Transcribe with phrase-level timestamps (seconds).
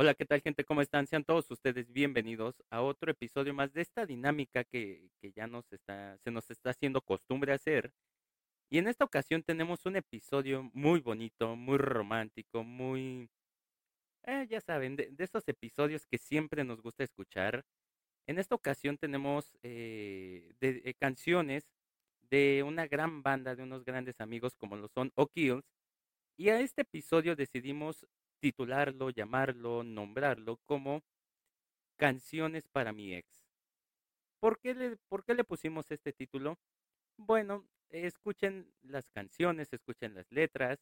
[0.00, 0.64] Hola, ¿qué tal gente?
[0.64, 1.08] ¿Cómo están?
[1.08, 5.72] Sean todos ustedes bienvenidos a otro episodio más de esta dinámica que, que ya nos
[5.72, 7.92] está, se nos está haciendo costumbre hacer.
[8.70, 13.28] Y en esta ocasión tenemos un episodio muy bonito, muy romántico, muy,
[14.22, 17.64] eh, ya saben, de, esos episodios que siempre nos gusta escuchar.
[18.28, 21.64] En esta ocasión tenemos eh, eh, canciones
[22.30, 25.64] de una gran banda, de unos grandes amigos como lo son O'Kills.
[26.36, 28.06] Y a este episodio decidimos
[28.40, 31.02] titularlo, llamarlo, nombrarlo como
[31.98, 33.26] Canciones para mi ex.
[34.40, 36.56] ¿Por qué le, por qué le pusimos este título?
[37.16, 40.78] Bueno, escuchen las canciones, escuchen las letras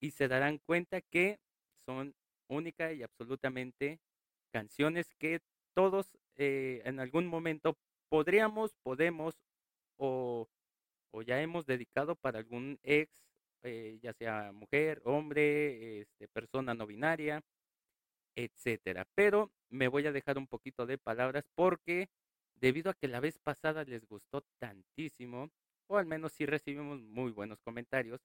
[0.00, 1.40] y se darán cuenta que
[1.86, 2.14] son
[2.48, 4.00] única y absolutamente
[4.52, 5.40] canciones que
[5.72, 7.78] todos eh, en algún momento
[8.10, 9.34] podríamos, podemos
[9.96, 10.46] o,
[11.10, 13.23] o ya hemos dedicado para algún ex
[13.64, 17.42] eh, ya sea mujer, hombre, este, persona no binaria,
[18.36, 19.06] etcétera.
[19.14, 22.08] Pero me voy a dejar un poquito de palabras porque
[22.56, 25.50] debido a que la vez pasada les gustó tantísimo,
[25.88, 28.20] o al menos sí recibimos muy buenos comentarios.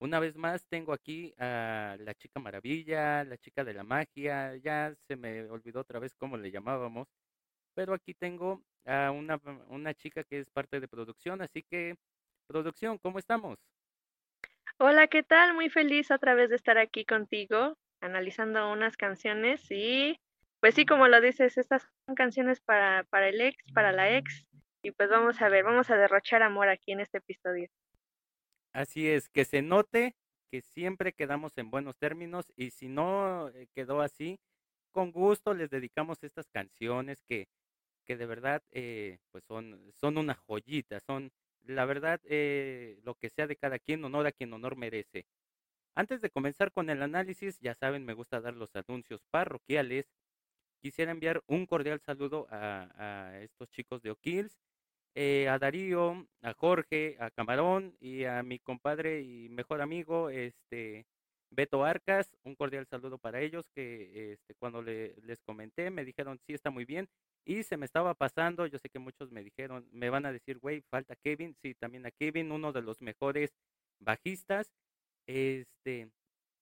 [0.00, 4.94] Una vez más tengo aquí a la chica maravilla, la chica de la magia, ya
[5.08, 7.08] se me olvidó otra vez cómo le llamábamos,
[7.74, 11.96] pero aquí tengo a una, una chica que es parte de producción, así que
[12.46, 13.58] producción, ¿cómo estamos?
[14.80, 15.54] Hola, ¿qué tal?
[15.54, 20.20] Muy feliz otra vez de estar aquí contigo, analizando unas canciones y
[20.60, 24.46] pues sí, como lo dices, estas son canciones para, para el ex, para la ex
[24.84, 27.68] y pues vamos a ver, vamos a derrochar amor aquí en este episodio.
[28.72, 30.14] Así es, que se note
[30.48, 34.38] que siempre quedamos en buenos términos y si no eh, quedó así,
[34.92, 37.48] con gusto les dedicamos estas canciones que,
[38.06, 41.32] que de verdad eh, pues son, son una joyita, son
[41.68, 45.26] la verdad, eh, lo que sea de cada quien, honor a quien honor merece.
[45.94, 50.06] Antes de comenzar con el análisis, ya saben, me gusta dar los anuncios parroquiales.
[50.80, 54.58] Quisiera enviar un cordial saludo a, estos chicos de O'Kills,
[55.14, 61.06] eh, a Darío, a Jorge, a Camarón y a mi compadre y mejor amigo, este
[61.50, 62.34] Beto Arcas.
[62.44, 66.70] Un cordial saludo para ellos que este, cuando le, les comenté me dijeron, sí, está
[66.70, 67.08] muy bien.
[67.48, 70.58] Y se me estaba pasando, yo sé que muchos me dijeron, me van a decir,
[70.58, 71.56] güey, falta Kevin.
[71.62, 73.56] Sí, también a Kevin, uno de los mejores
[74.00, 74.70] bajistas.
[75.26, 76.10] Este,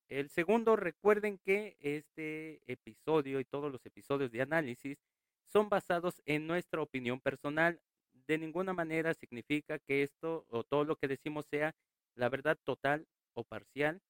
[0.07, 4.97] el segundo, recuerden que este episodio y todos los episodios de análisis
[5.45, 7.81] son basados en nuestra opinión personal.
[8.29, 11.75] De ninguna manera significa que esto o todo lo que decimos sea
[12.15, 14.01] la verdad total o parcial.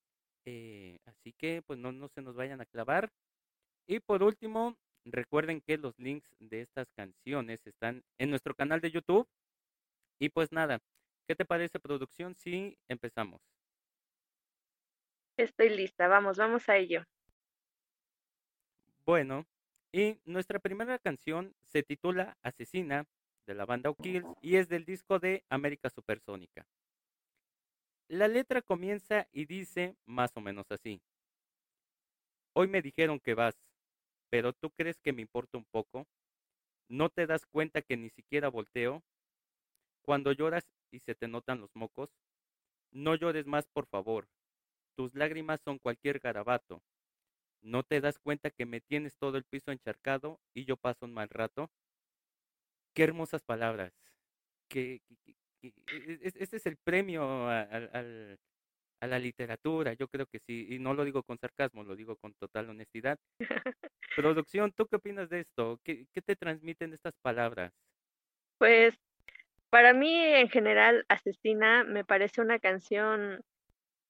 [0.44, 3.10] Eh, así que pues no, no se nos vayan a clavar.
[3.86, 4.76] Y por último,
[5.08, 9.28] Recuerden que los links de estas canciones están en nuestro canal de YouTube.
[10.18, 10.80] Y pues nada,
[11.28, 13.40] ¿qué te parece producción si empezamos?
[15.36, 17.04] Estoy lista, vamos, vamos a ello.
[19.04, 19.46] Bueno,
[19.92, 23.06] y nuestra primera canción se titula Asesina
[23.46, 26.66] de la banda O'Kills y es del disco de América Supersónica.
[28.08, 31.00] La letra comienza y dice más o menos así.
[32.54, 33.54] Hoy me dijeron que vas,
[34.30, 36.06] pero tú crees que me importa un poco.
[36.88, 39.02] ¿No te das cuenta que ni siquiera volteo?
[40.02, 42.10] Cuando lloras y se te notan los mocos,
[42.92, 44.28] no llores más, por favor.
[44.96, 46.82] Tus lágrimas son cualquier garabato.
[47.60, 51.12] ¿No te das cuenta que me tienes todo el piso encharcado y yo paso un
[51.12, 51.70] mal rato?
[52.94, 53.92] Qué hermosas palabras.
[54.68, 55.02] Que,
[56.22, 58.38] este es el premio al,
[59.00, 62.16] a la literatura, yo creo que sí, y no lo digo con sarcasmo, lo digo
[62.16, 63.18] con total honestidad.
[64.16, 65.78] Producción, ¿tú qué opinas de esto?
[65.84, 67.72] ¿Qué, qué te transmiten estas palabras?
[68.58, 68.94] Pues
[69.70, 73.40] para mí en general Asesina me parece una canción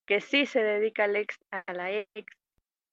[0.06, 2.32] que sí se dedica al ex, a la ex,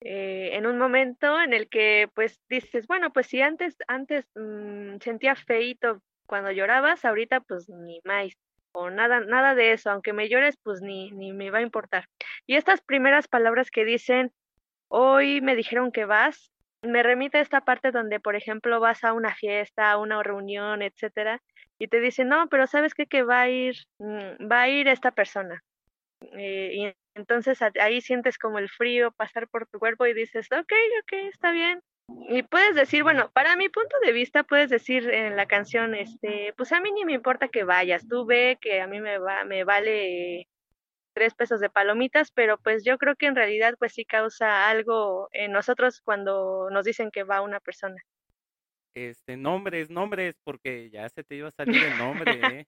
[0.00, 4.96] eh, en un momento en el que pues dices, bueno, pues si antes, antes mmm,
[5.00, 8.32] sentía feito cuando llorabas, ahorita pues ni más
[8.74, 12.08] o nada, nada de eso, aunque me llores, pues ni, ni me va a importar.
[12.46, 14.32] Y estas primeras palabras que dicen,
[14.88, 16.52] hoy me dijeron que vas,
[16.82, 20.82] me remite a esta parte donde, por ejemplo, vas a una fiesta, a una reunión,
[20.82, 21.40] etcétera,
[21.78, 23.06] y te dicen, no, pero sabes qué?
[23.06, 25.62] que va a ir, mm, va a ir esta persona.
[26.32, 30.72] Eh, y entonces ahí sientes como el frío pasar por tu cuerpo y dices, ok,
[31.02, 31.80] ok, está bien,
[32.28, 36.52] y puedes decir, bueno, para mi punto de vista, puedes decir en la canción, este,
[36.56, 39.44] pues a mí ni me importa que vayas, tú ve que a mí me va,
[39.44, 40.48] me vale
[41.14, 45.28] tres pesos de palomitas, pero pues yo creo que en realidad pues sí causa algo
[45.32, 48.02] en nosotros cuando nos dicen que va una persona.
[48.94, 52.66] Este, nombres, nombres, porque ya se te iba a salir el nombre, ¿eh?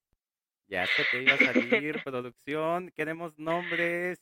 [0.68, 4.18] Ya se te iba a salir producción, queremos nombres.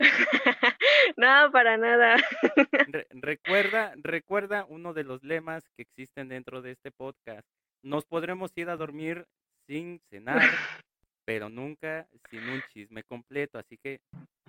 [1.16, 2.16] no, para nada.
[3.10, 7.46] recuerda, recuerda uno de los lemas que existen dentro de este podcast.
[7.82, 9.26] Nos podremos ir a dormir
[9.66, 10.40] sin cenar,
[11.24, 13.58] pero nunca sin un chisme completo.
[13.58, 14.00] Así que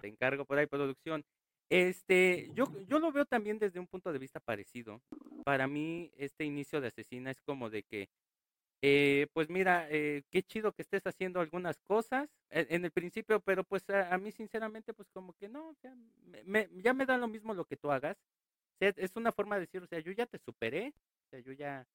[0.02, 1.24] te encargo por ahí, producción.
[1.70, 5.02] Este, yo, yo lo veo también desde un punto de vista parecido.
[5.44, 8.08] Para mí, este inicio de asesina es como de que,
[8.88, 13.40] eh, pues mira, eh, qué chido que estés haciendo algunas cosas e, en, el principio,
[13.40, 15.76] pero pues a, mí sinceramente, pues como que no,
[16.46, 18.16] me, ya me da lo mismo lo que tú hagas.
[18.80, 20.94] es una forma de decir, o sea, yo ya te superé,
[21.26, 21.88] o sea, yo ya,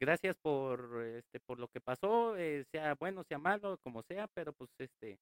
[0.00, 4.52] gracias por, este, por lo que pasó, eh, sea bueno, sea malo, como sea, pero
[4.52, 5.20] pues este,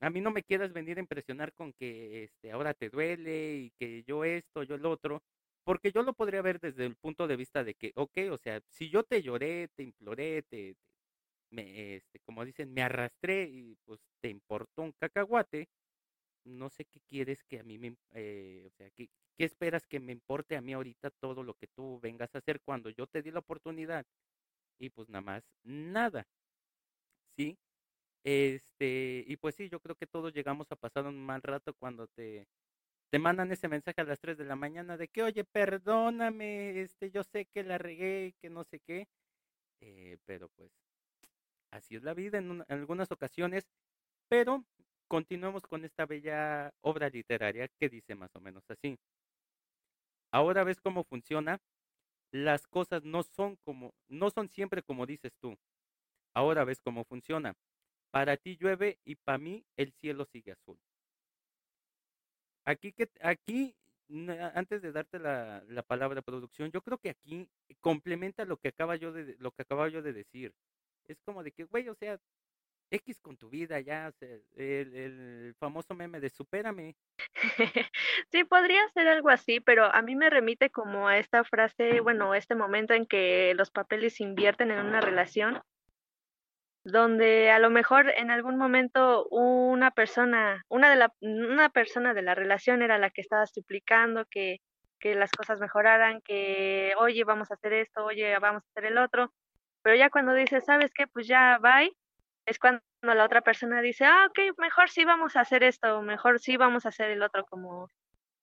[0.00, 3.70] a mí no me quieras venir a impresionar con que este, ahora te duele y
[3.78, 5.22] que yo esto, yo el otro,
[5.64, 8.60] porque yo lo podría ver desde el punto de vista de que, ok, o sea,
[8.70, 10.76] si yo te lloré, te imploré, te,
[11.52, 15.68] este, como dicen, me arrastré y pues te importó un cacahuate,
[16.44, 19.08] no sé qué quieres que a mí me, eh, o sea, ¿qué,
[19.38, 22.60] ¿qué esperas que me importe a mí ahorita todo lo que tú vengas a hacer
[22.62, 24.06] cuando yo te di la oportunidad?
[24.80, 26.26] Y pues nada más, nada.
[27.36, 27.58] ¿Sí?
[28.24, 32.08] Este, y pues sí, yo creo que todos llegamos a pasar un mal rato cuando
[32.08, 32.48] te,
[33.10, 37.10] te mandan ese mensaje a las 3 de la mañana de que, oye, perdóname, este,
[37.10, 39.08] yo sé que la regué, que no sé qué,
[39.80, 40.70] eh, pero pues
[41.70, 43.66] así es la vida en, algunas ocasiones,
[44.28, 44.64] pero
[45.08, 48.98] continuemos con esta bella obra literaria que dice más o menos así.
[50.30, 51.58] Ahora ves cómo funciona.
[52.30, 55.56] Las cosas no son como, no son siempre como dices tú.
[56.34, 57.54] Ahora ves cómo funciona.
[58.10, 60.78] Para ti llueve y para mí el cielo sigue azul.
[62.68, 63.74] Aquí, que, aquí
[64.52, 67.48] antes de darte la, la palabra producción, yo creo que aquí
[67.80, 70.52] complementa lo que acaba yo de lo que acababa yo de decir.
[71.06, 72.18] Es como de que, güey, o sea,
[72.90, 76.94] X con tu vida ya, el, el, famoso meme de supérame.
[78.30, 82.34] sí, podría ser algo así, pero a mí me remite como a esta frase, bueno,
[82.34, 85.62] este momento en que los papeles invierten en una relación
[86.90, 92.22] donde a lo mejor en algún momento una persona, una de la, una persona de
[92.22, 94.60] la relación era la que estaba suplicando que,
[94.98, 98.98] que las cosas mejoraran, que oye, vamos a hacer esto, oye, vamos a hacer el
[98.98, 99.32] otro,
[99.82, 101.06] pero ya cuando dice, ¿sabes qué?
[101.06, 101.92] Pues ya, bye,
[102.46, 106.40] es cuando la otra persona dice, ah, ok, mejor sí vamos a hacer esto, mejor
[106.40, 107.90] sí vamos a hacer el otro como,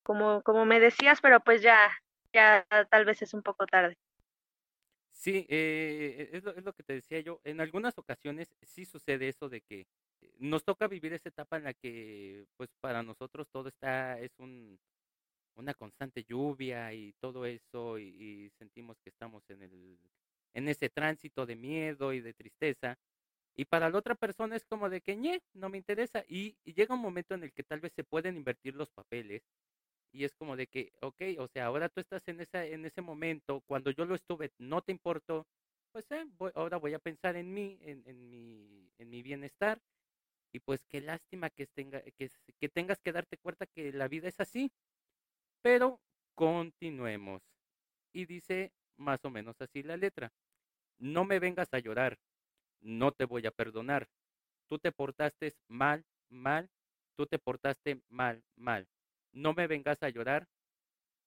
[0.04, 1.90] como, como me decías, pero pues ya,
[2.32, 3.96] ya tal vez es un poco tarde.
[5.16, 7.40] Sí, eh, es, lo, es lo que te decía yo.
[7.44, 9.80] En algunas ocasiones sí sucede eso de que
[10.20, 14.32] eh, nos toca vivir esa etapa en la que, pues para nosotros todo está, es
[14.38, 14.78] un,
[15.56, 19.98] una constante lluvia y todo eso y, sentimos que estamos en el,
[20.54, 22.98] en ese tránsito de miedo y de tristeza.
[23.56, 26.24] Y para la otra persona es como de que, no me interesa.
[26.28, 29.42] y llega un momento en el que tal vez se pueden invertir los papeles
[30.12, 33.02] y es como de que, ok, o sea, ahora tú estás en, esa, en ese
[33.02, 35.46] momento, cuando yo lo estuve, no te importó,
[35.92, 39.80] pues eh, ahora voy a pensar en mí, en, mi, en mi bienestar,
[40.52, 44.28] y pues qué lástima que, tenga, que, que tengas que darte cuenta que la vida
[44.28, 44.72] es así,
[45.62, 46.00] pero
[46.34, 47.42] continuemos.
[48.12, 50.32] Y dice más o menos así la letra,
[50.98, 52.18] no me vengas a llorar,
[52.80, 54.08] no te voy a perdonar,
[54.68, 56.70] tú te portaste mal, mal,
[57.16, 58.88] tú te portaste mal, mal
[59.36, 60.48] no me vengas a llorar,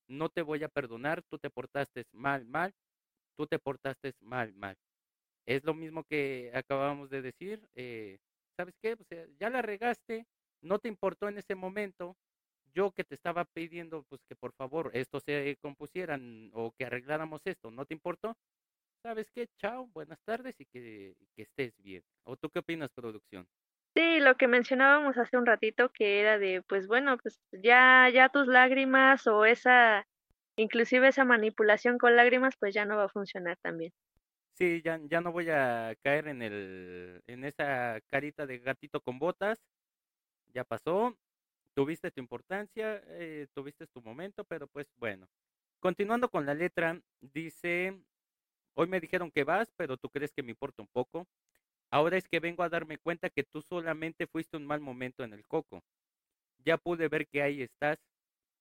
[0.07, 2.73] no te voy a perdonar, tú te portaste mal, mal,
[3.37, 4.77] tú te portaste mal, mal.
[5.45, 8.19] Es lo mismo que acabamos de decir, eh,
[8.57, 8.97] ¿sabes qué?
[9.39, 10.27] ya la regaste,
[10.61, 12.17] no te importó en ese momento,
[12.73, 17.41] yo que te estaba pidiendo pues que por favor esto se compusieran o que arregláramos
[17.45, 18.37] esto, ¿no te importó?
[19.03, 19.47] ¿Sabes qué?
[19.59, 22.03] Chao, buenas tardes y que, que estés bien.
[22.25, 23.47] ¿O tú qué opinas, producción?
[23.95, 28.29] Sí, lo que mencionábamos hace un ratito que era de, pues bueno, pues ya, ya
[28.29, 30.07] tus lágrimas o esa,
[30.55, 33.91] inclusive esa manipulación con lágrimas, pues ya no va a funcionar también.
[34.53, 39.17] Sí, ya, ya no voy a caer en el, en esa carita de gatito con
[39.17, 39.63] botas.
[40.47, 41.17] Ya pasó,
[41.75, 45.29] tuviste tu importancia, eh, tuviste tu momento, pero pues bueno.
[45.81, 48.03] Continuando con la letra, dice,
[48.75, 51.27] hoy me dijeron que vas, pero tú crees que me importa un poco.
[51.91, 55.33] Ahora es que vengo a darme cuenta que tú solamente fuiste un mal momento en
[55.33, 55.81] el coco.
[56.63, 57.97] Ya pude ver que ahí estás,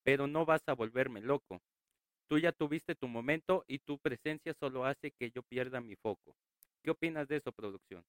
[0.02, 1.60] pero no vas a volverme loco.
[2.28, 6.34] Tú ya tuviste tu momento y tu presencia solo hace que yo pierda mi foco.
[6.82, 8.02] ¿Qué opinas de eso, producción?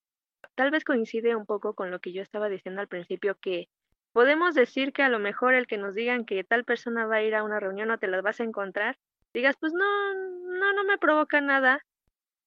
[0.55, 3.69] Tal vez coincide un poco con lo que yo estaba diciendo al principio, que
[4.11, 7.23] podemos decir que a lo mejor el que nos digan que tal persona va a
[7.23, 8.97] ir a una reunión o te las vas a encontrar,
[9.33, 11.85] digas, pues no, no, no me provoca nada,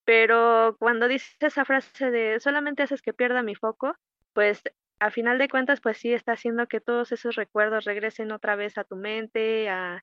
[0.05, 3.95] pero cuando dice esa frase de solamente haces que pierda mi foco,
[4.33, 4.63] pues
[5.01, 8.79] a final de cuentas, pues sí está haciendo que todos esos recuerdos regresen otra vez
[8.79, 10.03] a tu mente, a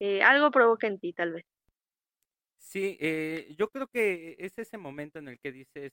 [0.00, 1.44] eh, algo provoca en ti tal vez.
[2.58, 5.92] Sí, eh, yo creo que es ese momento en el que dices,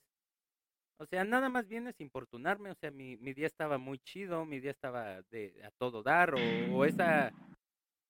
[0.97, 4.45] o sea, nada más vienes a importunarme, o sea, mi, mi día estaba muy chido,
[4.45, 7.33] mi día estaba de a todo dar, o, o esa,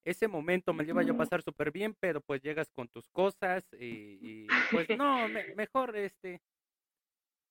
[0.06, 3.10] ese momento me lo iba yo a pasar súper bien, pero pues llegas con tus
[3.10, 6.42] cosas y, y pues no, me- mejor este,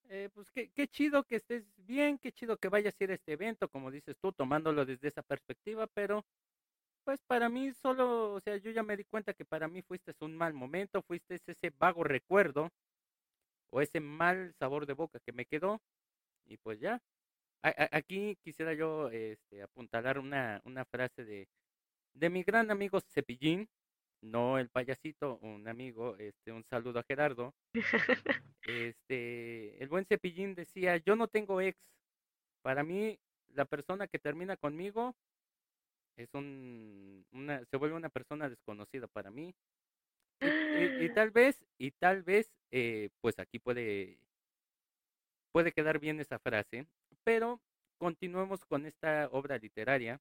[0.08, 3.14] eh, pues qué, qué chido que estés bien, qué chido que vayas a ir a
[3.14, 6.24] este evento, como dices tú, tomándolo desde esa perspectiva, pero
[7.04, 10.14] pues para mí solo, o sea, yo ya me di cuenta que para mí fuiste
[10.20, 12.70] un mal momento, fuiste ese vago recuerdo
[13.70, 15.80] o ese mal sabor de boca que me quedó
[16.46, 17.02] y pues ya.
[17.62, 21.48] A- a- Aquí quisiera yo este, apuntalar una, una frase de,
[22.14, 23.68] de mi gran amigo Cepillín,
[24.22, 27.54] no el payasito, un amigo, este, un saludo a Gerardo.
[28.66, 31.78] Este, el buen Cepillín decía, yo no tengo ex.
[32.62, 33.18] Para mí,
[33.48, 35.14] la persona que termina conmigo
[36.16, 39.54] es un, una, se vuelve una persona desconocida para mí.
[40.40, 44.18] Y, y- y tal vez, y tal vez, eh, pues aquí puede,
[45.52, 46.86] puede quedar bien esa frase,
[47.22, 47.60] pero
[47.98, 50.20] continuemos con esta obra literaria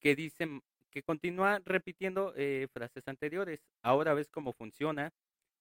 [0.00, 3.60] que dice, que continúa repitiendo eh, frases anteriores.
[3.82, 5.12] Ahora ves cómo funciona.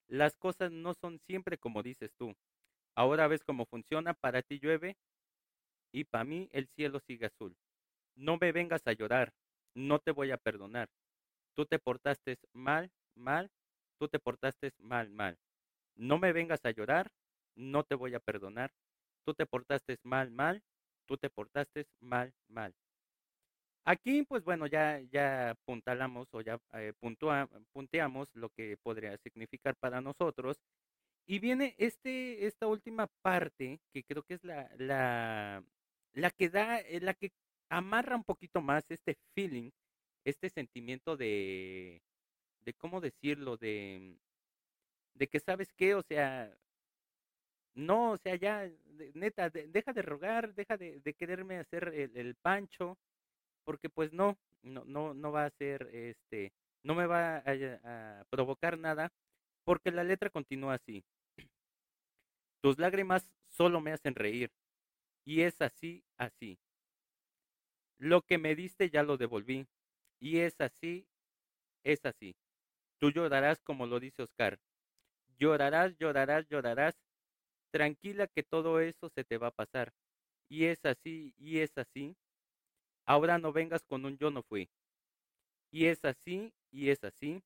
[0.08, 2.36] Las cosas no son siempre como dices tú.
[2.96, 4.14] Ahora ves cómo funciona.
[4.14, 4.98] Para ti llueve
[5.92, 7.56] y para mí el cielo sigue azul.
[8.16, 9.34] No me vengas a llorar.
[9.76, 10.90] No te voy a perdonar.
[11.56, 13.52] Tú te portaste mal, mal.
[14.00, 15.38] Tú te portaste mal, mal.
[15.96, 17.12] No me vengas a llorar.
[17.56, 18.72] No te voy a perdonar.
[19.26, 20.64] Tú te portaste mal, mal.
[21.06, 22.74] Tú te portaste mal, mal.
[23.92, 29.76] Aquí, pues bueno, ya, ya apuntalamos o ya eh, puntua- punteamos lo que podría significar
[29.78, 30.58] para nosotros.
[31.28, 35.64] Y viene este, esta última parte, que creo que es la, la,
[36.14, 37.32] la que da, eh, la que
[37.70, 39.72] amarra un poquito más este feeling,
[40.26, 42.02] este sentimiento de,
[42.62, 44.18] de cómo decirlo, de,
[45.16, 46.56] de que sabes qué, o sea,
[47.76, 48.70] no, o sea, ya,
[49.14, 52.98] neta, de- deja de rogar, deja de, de quererme hacer el, el pancho,
[53.64, 57.44] porque pues no, no, no, no va a ser, este, no me va a,
[57.84, 59.12] a provocar nada,
[59.64, 61.04] porque la letra continúa así.
[62.62, 64.52] Tus lágrimas solo me hacen reír,
[65.26, 66.60] y es así, así.
[67.98, 69.68] Lo que me diste ya lo devolví,
[70.20, 71.08] y es así,
[71.84, 72.36] es así.
[73.00, 74.60] Tú llorarás como lo dice Oscar.
[75.38, 76.96] Llorarás, llorarás, llorarás.
[77.72, 79.94] Tranquila que todo eso se te va a pasar.
[80.50, 82.16] Y es así, y es así.
[83.10, 84.70] Ahora no vengas con un yo no fui.
[85.72, 87.42] Y es así, y es así.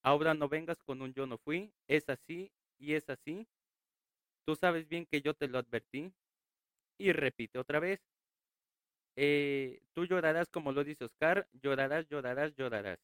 [0.00, 1.72] Ahora no vengas con un yo no fui.
[1.88, 3.48] Es así, y es así.
[4.46, 6.12] Tú sabes bien que yo te lo advertí.
[6.98, 8.00] Y repite otra vez.
[9.16, 11.48] Eh, tú llorarás como lo dice Oscar.
[11.52, 13.00] Llorarás, llorarás, llorarás.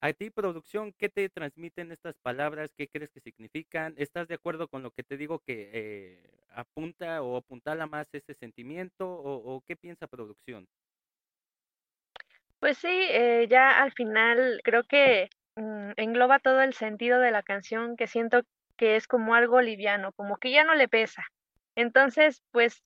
[0.00, 2.70] A ti, producción, ¿qué te transmiten estas palabras?
[2.76, 3.94] ¿Qué crees que significan?
[3.98, 8.34] ¿Estás de acuerdo con lo que te digo que eh, apunta o apuntala más ese
[8.34, 9.08] sentimiento?
[9.08, 10.68] ¿O, o qué piensa producción?
[12.60, 17.42] Pues sí, eh, ya al final creo que mm, engloba todo el sentido de la
[17.42, 18.42] canción que siento
[18.76, 21.22] que es como algo liviano, como que ya no le pesa.
[21.76, 22.82] Entonces, pues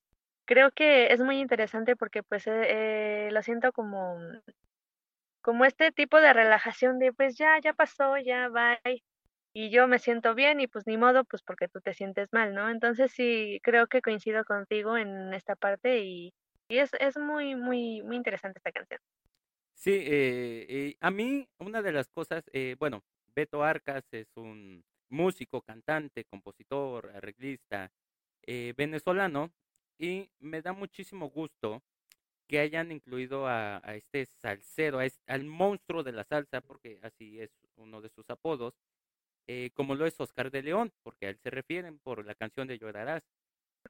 [0.47, 4.19] creo que es muy interesante porque pues eh, eh, lo siento como,
[5.43, 9.03] como este tipo de relajación de pues ya, ya pasó, ya bye.
[9.55, 12.55] Y yo me siento bien y pues ni modo, pues porque tú te sientes mal,
[12.55, 12.71] ¿no?
[12.71, 16.33] Entonces sí, creo que coincido contigo en esta parte y,
[16.69, 19.01] y es, es muy, muy, muy interesante esta canción.
[19.83, 23.03] Sí, eh, eh, a mí una de las cosas, eh, bueno,
[23.35, 27.91] Beto Arcas es un músico, cantante, compositor, arreglista
[28.43, 29.53] eh, venezolano
[29.99, 31.83] y me da muchísimo gusto
[32.49, 37.41] que hayan incluido a, a este salsero, a al monstruo de la salsa, porque así
[37.41, 38.75] es uno de sus apodos,
[39.49, 42.69] eh, como lo es Oscar de León, porque a él se refieren por la canción
[42.69, 43.25] de Llorarás.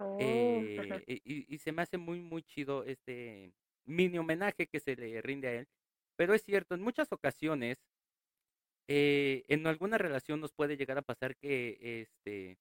[0.01, 0.61] Oh.
[0.67, 3.55] Eh, y- y se me hace muy, muy chido este
[3.87, 5.69] mini homenaje que se le rinde a él.
[6.21, 7.79] Pero es cierto, en muchas ocasiones,
[8.89, 12.59] eh, en alguna relación nos puede llegar a pasar que, este,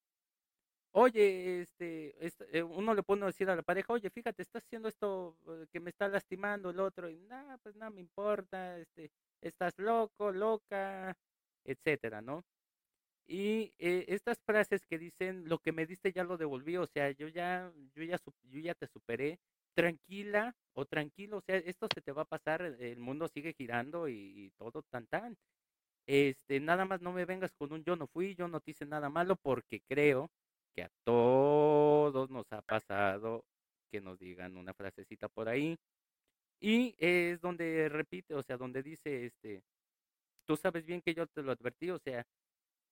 [0.91, 4.65] oye, este, est- eh, uno le pone a decir a la pareja, oye, fíjate, estás
[4.65, 8.79] haciendo esto eh, que me está lastimando el otro, y nada, pues nada me importa,
[8.79, 9.11] este,
[9.41, 11.17] estás loco, loca,
[11.65, 12.43] etcétera, ¿no?
[13.27, 17.11] Y eh, estas frases que dicen, lo que me diste ya lo devolví, o sea,
[17.11, 19.39] yo ya, yo ya, yo ya te superé,
[19.75, 24.07] tranquila o tranquilo, o sea, esto se te va a pasar, el mundo sigue girando
[24.07, 25.37] y, y todo tan tan.
[26.07, 28.85] Este, nada más no me vengas con un yo no fui, yo no te hice
[28.85, 30.31] nada malo porque creo
[30.75, 33.45] que a todos nos ha pasado
[33.91, 35.77] que nos digan una frasecita por ahí.
[36.61, 39.63] Y es donde repite, o sea, donde dice, este,
[40.45, 42.25] tú sabes bien que yo te lo advertí, o sea,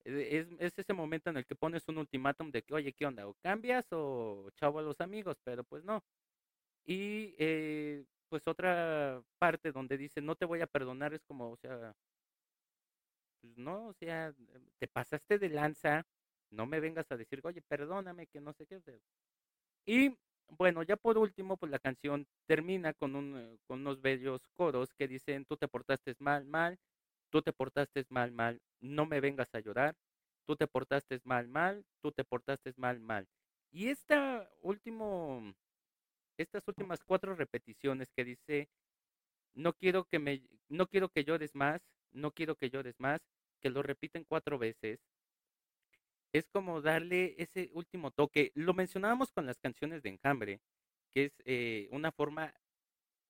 [0.06, 3.06] e, es, es ese momento en el que pones un ultimátum de que, oye, ¿qué
[3.06, 3.28] onda?
[3.28, 6.04] O cambias o chavo a los amigos, pero pues no.
[6.88, 11.58] Y eh, pues otra parte donde dice, no te voy a perdonar, es como, o
[11.58, 11.94] sea,
[13.42, 14.34] pues no, o sea,
[14.80, 16.06] te pasaste de lanza,
[16.52, 18.82] no me vengas a decir, oye, perdóname, que no sé qué.
[19.86, 20.18] Y
[20.50, 24.94] bueno, ya por último, pues la canción termina con, un, eh, con unos bellos coros
[24.94, 26.78] que dicen, tú te portaste mal, mal,
[27.32, 29.96] tú te portaste mal, mal, no me vengas a llorar,
[30.46, 33.28] tú te portaste mal, mal, tú te portaste mal, mal.
[33.72, 35.54] Y esta último,
[36.38, 38.70] estas últimas cuatro repeticiones que dice,
[39.54, 43.22] no quiero que me, no quiero que llores más, no quiero que llores más,
[43.62, 45.00] que lo repiten cuatro veces,
[46.34, 48.52] es como darle ese último toque.
[48.54, 50.60] Lo mencionábamos con las canciones de Enjambre,
[51.14, 52.54] que es eh, una forma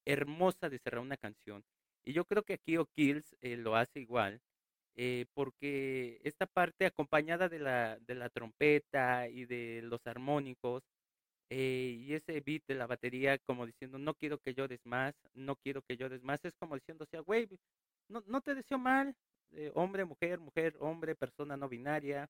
[0.05, 1.63] hermosa de cerrar una canción.
[2.05, 4.41] Y yo creo que aquí O'Kills eh, lo hace igual,
[4.95, 10.83] eh, porque esta parte acompañada de la, de la trompeta y de los armónicos,
[11.49, 15.81] y ese beat de la batería como diciendo, no quiero que llores más, no quiero
[15.81, 17.47] que llores más, es como diciendo, o sea, güey,
[18.09, 19.15] no, no te deseo mal,
[19.73, 22.29] hombre, mujer, mujer, hombre, persona no binaria,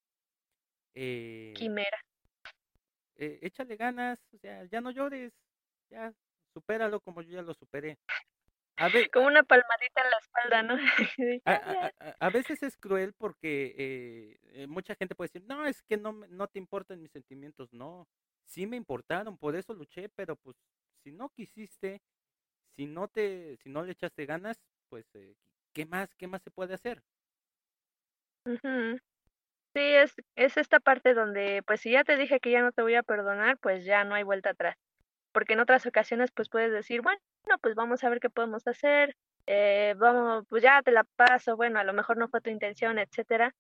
[1.00, 2.00] eh, Quimera.
[3.18, 5.32] Eh, échale ganas, o sea, ya no llores,
[5.90, 6.12] ya
[6.54, 8.00] supéralo como yo ya lo superé.
[8.78, 10.76] A ver, como una palmadita en la espalda, ¿no?
[12.20, 16.14] a, veces es cruel porque eh, eh, mucha gente puede decir, no, es que no,
[16.14, 17.74] no te importan mis sentimientos.
[17.74, 18.08] No,
[18.48, 20.58] sí me importaron, por eso luché, pero pues
[21.04, 22.02] si no quisiste,
[22.76, 25.38] si no te, si no le echaste ganas, pues, eh,
[25.74, 27.04] ¿qué más, qué más se puede hacer?
[29.74, 32.82] Sí, es, es esta parte donde, pues si ya te dije que ya no te
[32.82, 34.76] voy a perdonar, pues ya no hay vuelta atrás.
[35.32, 37.20] Porque en otras ocasiones, pues puedes decir, bueno,
[37.62, 41.80] pues vamos a ver qué podemos hacer, eh, vamos, pues ya te la paso, bueno,
[41.80, 43.54] a lo mejor no fue tu intención, etcétera.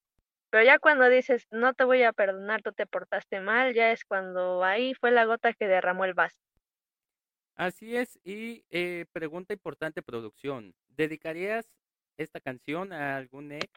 [0.49, 4.05] Pero ya cuando dices, no te voy a perdonar, tú te portaste mal, ya es
[4.05, 6.37] cuando ahí fue la gota que derramó el vaso.
[7.55, 11.67] Así es, y eh, pregunta importante, producción, ¿dedicarías
[12.17, 13.67] esta canción a algún ex?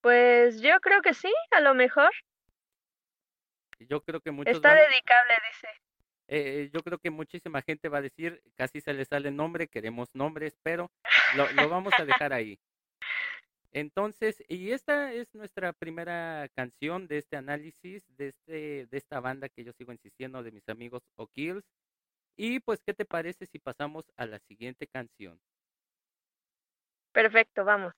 [0.00, 2.10] Pues yo creo que sí, a lo mejor.
[3.80, 5.68] Yo creo que muchos Está dedicable, dice.
[6.28, 10.08] Eh, yo creo que muchísima gente va a decir, casi se le sale nombre, queremos
[10.14, 10.90] nombres, pero
[11.34, 12.58] lo, lo vamos a dejar ahí.
[13.72, 19.48] Entonces, y esta es nuestra primera canción de este análisis, de, este, de esta banda
[19.48, 21.64] que yo sigo insistiendo, de mis amigos O'Kills.
[22.36, 25.40] Y pues, ¿qué te parece si pasamos a la siguiente canción?
[27.12, 27.94] Perfecto, vamos.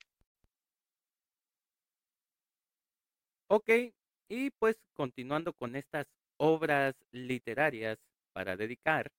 [3.49, 3.71] Ok,
[4.29, 6.07] y pues continuando con estas
[6.39, 7.99] obras literarias
[8.33, 9.13] para dedicar,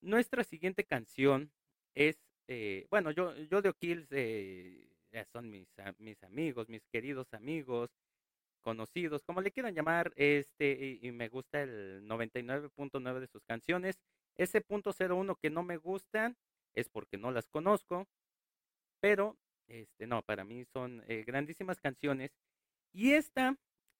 [0.00, 1.52] nuestra siguiente canción
[1.94, 4.89] es, eh, bueno, yo, yo de O'Kills eh,
[5.32, 5.68] son mis,
[5.98, 7.90] mis amigos, mis queridos amigos,
[8.62, 13.98] conocidos, como le quieran llamar, este, y, me gusta el 99.9 de sus canciones.
[14.36, 16.36] Ese punto 01 que no me gustan
[16.74, 18.06] es porque no las conozco,
[19.00, 22.30] pero, este, no, para mí son eh, grandísimas canciones
[22.92, 23.56] y esta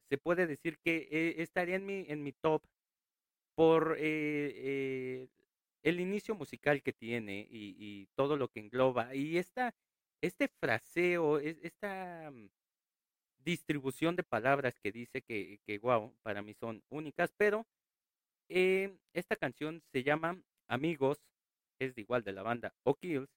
[0.09, 2.63] se puede decir que eh, estaría en mi, en mi top
[3.55, 5.29] por eh, eh,
[5.83, 9.15] el inicio musical que tiene y, todo lo que engloba.
[9.15, 9.75] Y esta,
[10.21, 12.49] este fraseo, esta mm,
[13.39, 15.81] distribución de palabras que dice que, que
[16.23, 17.67] para mí son únicas, pero
[18.49, 21.19] esta canción se llama Amigos,
[21.79, 23.31] es de igual de la banda O'Kills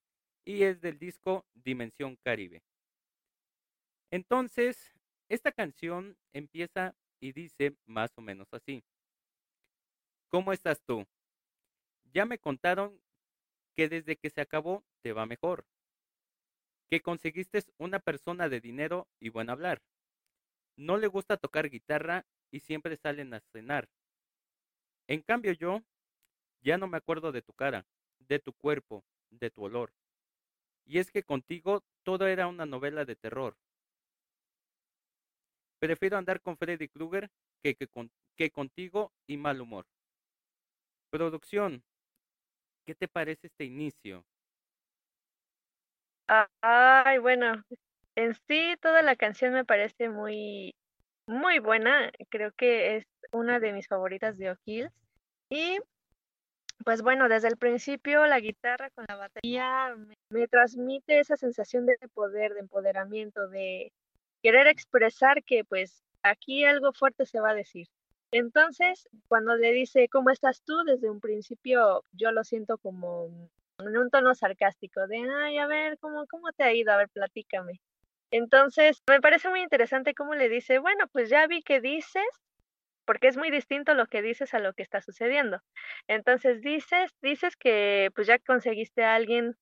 [0.43, 2.63] y es del disco Dimensión Caribe.
[4.11, 4.93] Entonces,
[5.29, 8.83] esta canción empieza y dice más o menos así.
[10.29, 11.05] ¿Cómo estás tú?
[12.11, 12.99] Ya me contaron
[13.75, 15.65] que desde que se acabó te va mejor,
[16.93, 19.81] que conseguiste una persona de dinero y buen hablar.
[20.77, 23.89] No le gusta tocar guitarra y siempre salen a cenar.
[25.07, 25.81] En cambio yo
[26.61, 27.87] ya no me acuerdo de tu cara,
[28.19, 29.91] de tu cuerpo, de tu olor.
[30.85, 33.57] Y es que contigo todo era una novela de terror.
[35.79, 37.31] Prefiero andar con Freddy Krueger
[37.63, 39.87] que, que, contigo y mal humor.
[41.09, 41.83] Producción,
[42.85, 44.27] ¿qué te parece este inicio?
[46.61, 47.63] Ay, bueno,
[48.15, 50.73] en sí toda la canción me parece muy,
[51.27, 52.11] muy buena.
[52.29, 54.91] Creo que es una de mis favoritas de O'Kills.
[55.49, 55.79] Y
[56.85, 59.95] pues bueno, desde el principio la guitarra con la batería
[60.29, 63.91] me transmite esa sensación de poder, de empoderamiento, de,
[64.43, 67.87] querer expresar que pues aquí algo fuerte se va a decir.
[68.31, 70.83] Entonces, cuando le dice, ¿cómo estás tú?
[70.85, 73.49] Desde un principio yo lo siento como
[73.89, 76.91] en un tono sarcástico de, ay, a ver, ¿cómo, cómo te ha ido?
[76.91, 77.79] A ver, platícame.
[78.31, 82.23] Entonces, me parece muy interesante cómo le dice, bueno, pues ya vi que dices,
[83.05, 85.59] porque es muy distinto lo que dices a lo que está sucediendo.
[86.07, 89.55] Entonces, dices, dices que pues ya conseguiste a alguien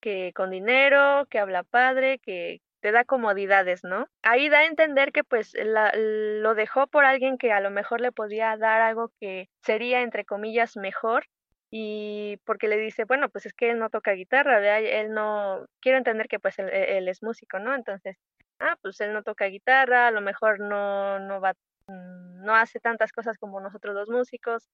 [0.00, 4.06] que con dinero, que habla padre, que te da comodidades, ¿no?
[4.22, 8.12] Ahí da a entender que pues lo dejó por alguien que a lo mejor le
[8.12, 11.24] podía dar algo que sería, entre comillas, mejor
[11.70, 14.82] y porque le dice, bueno, pues es que él no toca guitarra, ¿verdad?
[14.82, 17.74] él no, quiero entender que pues él, es músico, ¿no?
[17.74, 18.16] Entonces,
[18.58, 21.52] ah, pues él no toca guitarra, a lo mejor no, no va,
[21.88, 24.68] mm, no hace tantas cosas como nosotros los músicos,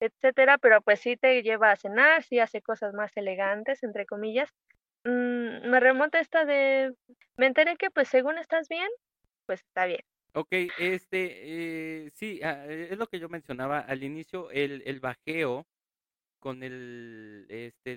[0.00, 4.50] etcétera, pero pues sí te lleva a cenar, sí hace cosas más elegantes, entre comillas.
[5.04, 6.92] Mm, me remonta esta de,
[7.36, 8.88] me enteré que pues según estás bien,
[9.46, 10.00] pues está bien.
[10.34, 15.64] Ok, este, eh, sí, ah, es lo que yo mencionaba al inicio, el, el bajeo
[16.44, 17.96] con el, este,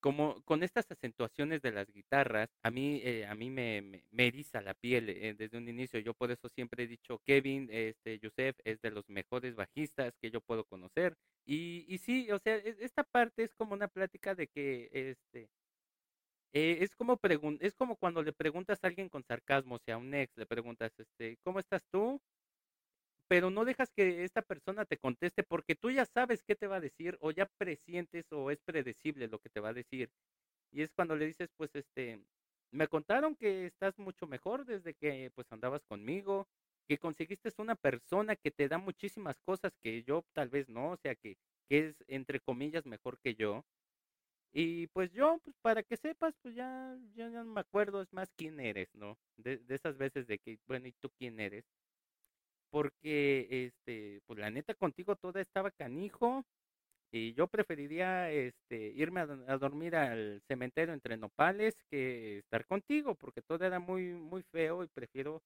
[0.00, 4.62] como con estas acentuaciones de las guitarras, a mí, eh, a mí me, me, eriza
[4.62, 6.00] la piel eh, desde un inicio.
[6.00, 10.30] Yo por eso siempre he dicho, Kevin, este, Joseph es de los mejores bajistas que
[10.30, 11.14] yo puedo conocer.
[11.44, 15.50] Y, y sí, o sea, e, esta parte es como una plática de que, este,
[16.54, 19.98] eh, es como pregun es como cuando le preguntas a alguien con sarcasmo, o sea,
[19.98, 22.18] un ex, le preguntas, este, ¿cómo estás tú?
[23.28, 26.76] Pero no dejas que esta persona te conteste porque tú ya sabes qué te va
[26.76, 30.10] a decir o ya presientes o es predecible lo que te va a decir.
[30.72, 32.24] Y es cuando le dices, pues, este,
[32.72, 36.48] me contaron que estás mucho mejor desde que, pues, andabas conmigo,
[36.88, 40.96] que conseguiste una persona que te da muchísimas cosas que yo tal vez no, o
[40.96, 41.36] sea, que,
[41.68, 43.64] que es, entre comillas, mejor que yo.
[44.52, 48.32] Y pues yo, pues para que sepas, pues ya, ya, no me acuerdo, es más
[48.36, 49.18] quién eres, ¿no?
[49.36, 51.66] De, de esas veces de que, bueno, ¿y tú quién eres?
[52.76, 56.44] Porque este, pues la neta contigo toda estaba canijo
[57.10, 63.40] y yo preferiría este irme a, dormir al cementerio entre nopales que estar contigo porque
[63.40, 65.42] todo era muy muy feo y prefiero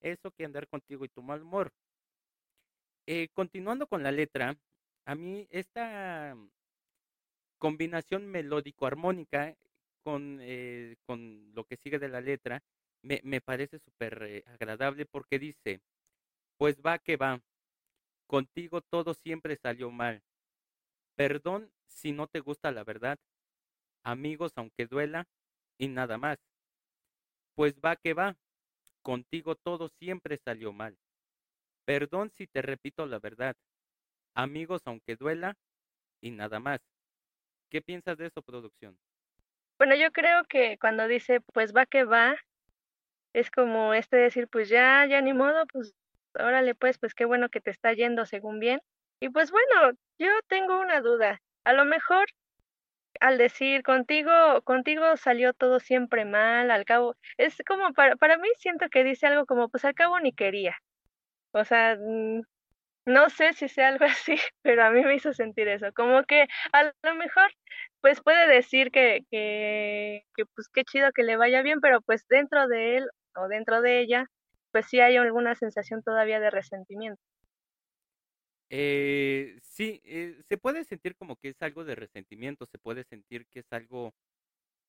[0.00, 1.70] eso que andar contigo y tu mal humor.
[3.06, 4.56] Eh, continuando con la letra,
[5.06, 6.36] a mí esta
[7.58, 9.54] combinación melódico-armónica
[10.02, 12.64] con, eh, con lo que sigue de la letra
[13.02, 15.80] me, me parece súper agradable porque dice,
[16.56, 17.40] pues va que va.
[18.26, 20.22] Contigo todo siempre salió mal.
[21.16, 23.18] Perdón si no te gusta la verdad.
[24.02, 25.26] Amigos aunque duela
[25.78, 26.38] y nada más.
[27.54, 28.36] Pues va que va.
[29.02, 30.96] Contigo todo siempre salió mal.
[31.84, 33.56] Perdón si te repito la verdad.
[34.34, 35.56] Amigos aunque duela
[36.20, 36.80] y nada más.
[37.70, 38.98] ¿Qué piensas de eso, producción?
[39.78, 42.36] Bueno, yo creo que cuando dice pues va que va,
[43.32, 45.94] es como este decir pues ya, ya ni modo, pues
[46.38, 48.80] órale pues, pues qué bueno que te está yendo según bien.
[49.20, 51.40] Y pues bueno, yo tengo una duda.
[51.64, 52.26] A lo mejor
[53.20, 58.48] al decir contigo, contigo salió todo siempre mal, al cabo, es como para, para mí
[58.58, 60.76] siento que dice algo como pues al cabo ni quería.
[61.52, 62.42] O sea, mm,
[63.06, 66.46] no sé si sea algo así, pero a mí me hizo sentir eso, como que
[66.72, 67.50] a lo mejor
[68.00, 72.26] pues puede decir que, que, que pues qué chido que le vaya bien, pero pues
[72.28, 74.26] dentro de él o dentro de ella
[74.74, 77.22] pues sí hay alguna sensación todavía de resentimiento.
[78.70, 83.46] Eh, sí, eh, se puede sentir como que es algo de resentimiento, se puede sentir
[83.46, 84.14] que es algo,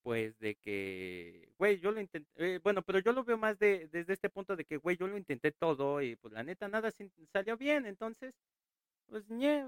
[0.04, 3.88] pues, de que, güey, yo lo intenté, eh, bueno, pero yo lo veo más de,
[3.92, 6.92] desde este punto de que, güey, yo lo intenté todo y pues la neta nada
[7.34, 8.36] salió bien, entonces,
[9.08, 9.66] pues, ñe,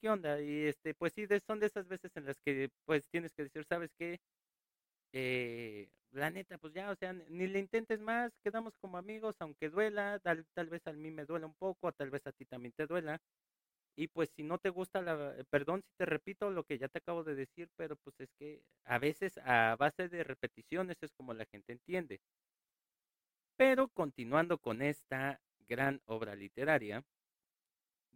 [0.00, 0.40] ¿qué onda?
[0.42, 3.64] Y este, pues sí, son de esas veces en las que, pues, tienes que decir,
[3.66, 4.20] ¿sabes qué?
[5.12, 9.70] Eh, la neta, pues ya, o sea, ni le intentes más, quedamos como amigos, aunque
[9.70, 12.72] duela, tal, tal vez a mí me duela un poco, tal vez a ti también
[12.76, 13.20] te duela.
[13.96, 16.88] Y pues si no te gusta la, eh, perdón si te repito lo que ya
[16.88, 21.12] te acabo de decir, pero pues es que a veces a base de repeticiones es
[21.12, 22.20] como la gente entiende.
[23.56, 27.02] Pero continuando con esta gran obra literaria,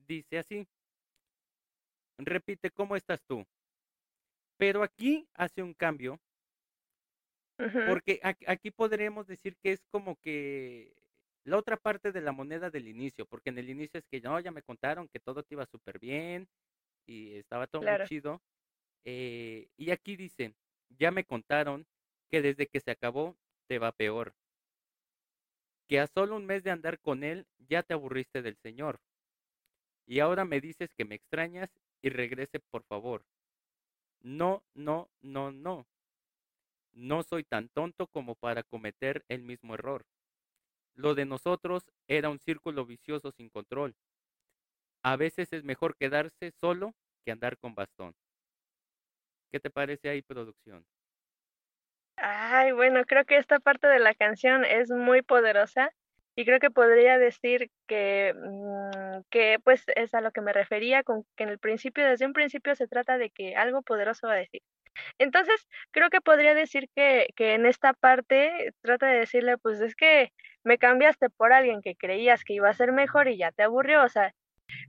[0.07, 0.67] dice así,
[2.19, 3.45] repite cómo estás tú.
[4.59, 6.19] Pero aquí hace un cambio
[7.85, 10.95] porque aquí podremos decir que es como que
[11.45, 14.39] la otra parte de la moneda del inicio, porque en el inicio es que no,
[14.41, 16.49] ya me contaron que todo te iba súper bien
[17.07, 18.43] y estaba todo muy chido.
[19.05, 20.55] Eh, y aquí dice,
[20.99, 21.87] ya me contaron
[22.31, 23.37] que desde que se acabó
[23.69, 24.35] te va peor.
[25.89, 29.01] Que a solo un mes de andar con él ya te aburriste del Señor.
[30.05, 31.71] Y ahora me dices que me extrañas
[32.03, 33.25] y regrese por favor.
[34.21, 35.87] No, no, no, no.
[36.97, 40.05] No soy tan tonto como para cometer el mismo error.
[40.95, 43.97] Lo de nosotros era un círculo vicioso sin control.
[45.03, 46.93] a veces es mejor quedarse solo
[47.25, 48.15] que andar con bastón.
[49.51, 50.87] ¿Qué te parece ahí, producción?
[52.17, 55.91] Ay, bueno, creo que esta parte de la canción es muy poderosa
[56.35, 61.03] y creo que podría decir que, mm, que pues es a lo que me refería
[61.03, 64.35] con que en el principio, desde un principio se trata de que algo poderoso va
[64.35, 64.63] a decir.
[65.19, 69.95] Entonces, creo que podría decir que, que en esta parte trata de decirle, pues es
[69.95, 70.33] que
[70.65, 74.03] me cambiaste por alguien que creías que iba a ser mejor y ya te aburrió,
[74.03, 74.35] o sea,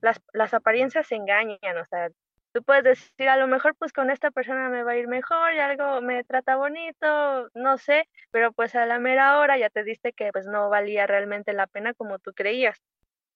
[0.01, 2.09] las, las apariencias se engañan, o sea,
[2.53, 5.53] tú puedes decir, a lo mejor pues con esta persona me va a ir mejor
[5.53, 9.83] y algo me trata bonito, no sé, pero pues a la mera hora ya te
[9.83, 12.81] diste que pues no valía realmente la pena como tú creías.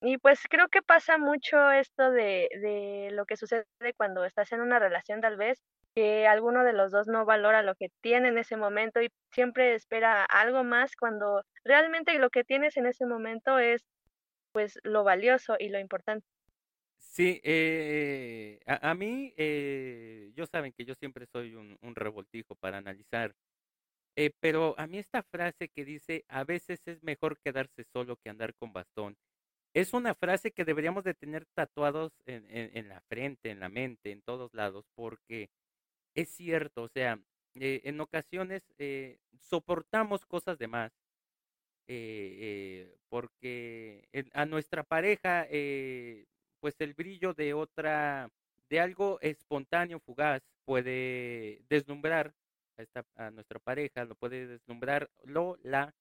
[0.01, 4.61] Y pues creo que pasa mucho esto de, de lo que sucede cuando estás en
[4.61, 5.61] una relación tal vez,
[5.95, 9.75] que alguno de los dos no valora lo que tiene en ese momento y siempre
[9.75, 13.83] espera algo más cuando realmente lo que tienes en ese momento es
[14.53, 16.25] pues lo valioso y lo importante.
[16.99, 22.55] Sí, eh, a, a mí, eh, yo saben que yo siempre soy un, un revoltijo
[22.55, 23.35] para analizar,
[24.15, 28.29] eh, pero a mí esta frase que dice, a veces es mejor quedarse solo que
[28.29, 29.17] andar con bastón,
[29.73, 33.69] es una frase que deberíamos de tener tatuados en, en, en la frente, en la
[33.69, 35.49] mente, en todos lados, porque
[36.15, 37.19] es cierto, o sea,
[37.55, 40.91] eh, en ocasiones eh, soportamos cosas de más,
[41.87, 45.47] eh, eh, porque a nuestra pareja,
[46.59, 48.29] pues el brillo de otra,
[48.69, 52.33] de algo espontáneo, fugaz, puede deslumbrar
[52.77, 55.93] a, esta, a nuestra pareja, lo puede deslumbrar, lo, la,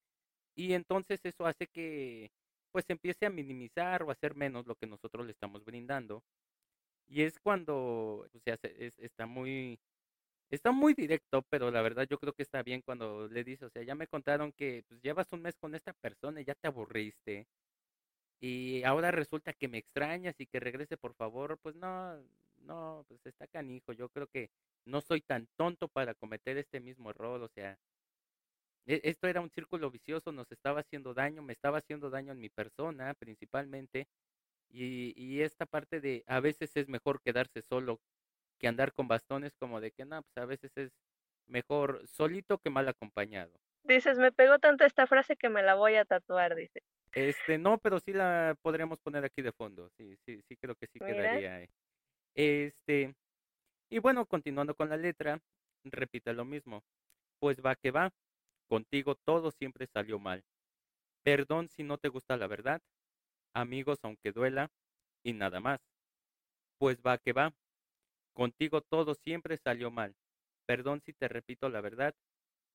[0.56, 2.30] y entonces eso hace que
[2.72, 6.22] pues empiece a minimizar o a hacer menos lo que nosotros le estamos brindando.
[7.08, 7.74] Y es cuando,
[8.34, 9.78] o sea, se- es- está muy,
[10.50, 13.70] Está muy directo, pero la verdad yo creo que está bien cuando le dice, o
[13.70, 16.66] sea, ya me contaron que pues llevas un mes con esta persona y ya te
[16.68, 17.46] aburriste
[18.40, 22.22] y ahora resulta que me extrañas y que regrese por favor, pues no,
[22.58, 23.92] no, pues está canijo.
[23.92, 24.50] Yo creo que
[24.86, 27.78] no soy tan tonto para cometer este mismo error, o sea,
[28.86, 32.40] e- esto era un círculo vicioso, nos estaba haciendo daño, me estaba haciendo daño en
[32.40, 34.08] mi persona principalmente
[34.70, 38.00] y, y esta parte de a veces es mejor quedarse solo
[38.60, 40.92] que andar con bastones como de que no, pues a veces es
[41.48, 43.52] mejor solito que mal acompañado.
[43.82, 46.82] Dices, me pegó tanto esta frase que me la voy a tatuar, dice.
[47.12, 49.90] Este, no, pero sí la podríamos poner aquí de fondo.
[49.96, 51.62] Sí, sí, sí creo que sí Mira, quedaría.
[51.62, 51.70] eh.
[52.34, 53.14] Este,
[53.90, 55.40] y bueno, continuando con la letra,
[55.84, 56.82] repite lo mismo.
[57.40, 58.10] Pues va que va,
[58.68, 60.44] contigo todo siempre salió mal.
[61.24, 62.80] Perdón si no te gusta la verdad,
[63.54, 64.70] amigos aunque duela,
[65.24, 65.80] y nada más.
[66.78, 67.52] Pues va que va,
[68.34, 70.14] contigo todo siempre salió mal.
[70.66, 72.14] Perdón si te repito la verdad,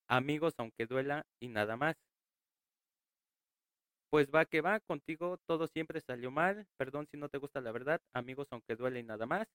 [0.07, 1.95] amigos aunque duela, y nada más.
[4.09, 6.65] Pues va que va, contigo todo siempre salió mal.
[6.77, 9.47] Perdón si no te gusta la verdad, amigos aunque duele y nada más.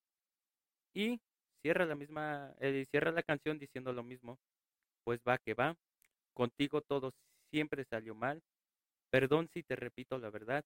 [0.95, 1.21] Y
[1.63, 4.39] cierra la misma, eh, cierra la canción diciendo lo mismo.
[5.05, 5.77] Pues va que va,
[6.35, 7.13] contigo todo
[7.51, 8.43] siempre salió mal.
[9.11, 10.65] Perdón si te repito la verdad,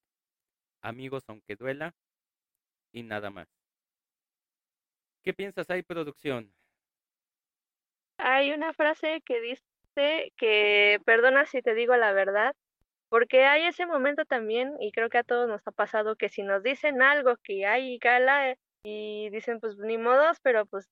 [0.83, 1.95] amigos aunque duela
[2.93, 3.64] y nada más.
[5.25, 6.53] ¿Qué piensas ahí, producción?
[8.19, 12.55] hay una frase que dice que perdona si te digo la verdad,
[13.09, 16.43] porque hay ese momento también, y creo que a todos nos ha pasado, que si
[16.43, 20.89] nos dicen algo que hay gala y dicen pues ni modos, pero pues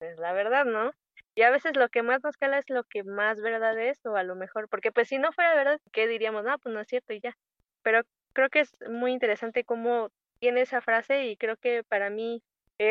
[0.00, 0.92] es la verdad, ¿no?
[1.34, 4.16] Y a veces lo que más nos cala es lo que más verdad es, o
[4.16, 6.44] a lo mejor, porque pues si no fuera verdad, ¿qué diríamos?
[6.44, 7.36] No, pues no es cierto y ya.
[7.82, 8.02] Pero
[8.34, 12.42] creo que es muy interesante cómo tiene esa frase y creo que para mí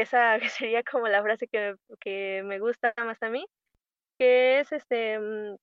[0.02, 3.46] esa sería como la frase que, que me gusta más a mí,
[4.20, 5.58] que es este, mm,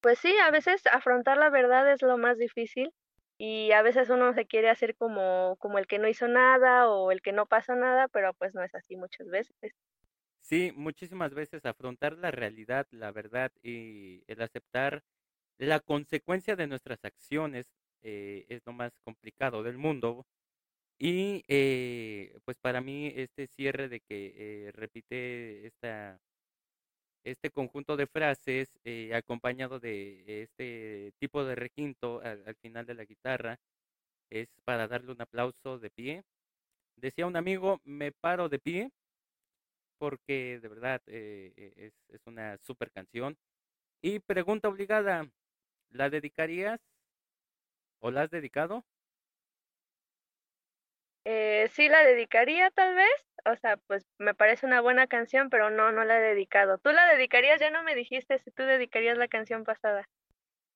[0.00, 2.92] pues sí, a veces afrontar la verdad es lo más difícil
[3.38, 7.12] y a veces uno se quiere hacer como, como el que no hizo nada o
[7.12, 9.54] el que no pasó nada, pero pues no es así muchas veces.
[10.40, 15.04] Sí, muchísimas veces afrontar la realidad, la verdad y el aceptar
[15.58, 17.66] la consecuencia de nuestras acciones
[18.02, 20.26] eh, es lo más complicado del mundo.
[21.00, 26.20] Y eh, pues para mí este cierre de que eh, repite esta,
[27.24, 32.94] este conjunto de frases eh, acompañado de este tipo de requinto al, al final de
[32.94, 33.58] la guitarra
[34.30, 36.24] es para darle un aplauso de pie.
[36.96, 38.90] Decía un amigo, me paro de pie
[39.98, 43.36] porque de verdad eh, eh, es, es una super canción.
[44.02, 45.28] Y pregunta obligada,
[45.90, 46.80] ¿la dedicarías
[48.00, 48.84] o la has dedicado?
[51.30, 53.10] Eh, sí la dedicaría tal vez,
[53.44, 56.78] o sea, pues me parece una buena canción, pero no, no la he dedicado.
[56.78, 57.60] ¿Tú la dedicarías?
[57.60, 60.08] Ya no me dijiste si tú dedicarías la canción pasada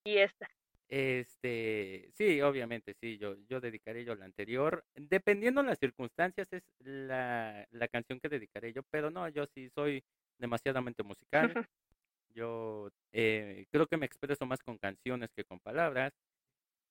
[0.05, 0.47] y esta.
[0.91, 4.85] Este, sí, obviamente, sí, yo, yo dedicaré yo la anterior.
[4.95, 9.71] Dependiendo de las circunstancias, es la, la canción que dedicaré yo, pero no, yo sí
[9.71, 10.05] soy
[10.37, 11.55] demasiadamente musical.
[12.35, 16.15] Yo eh, creo que me expreso más con canciones que con palabras.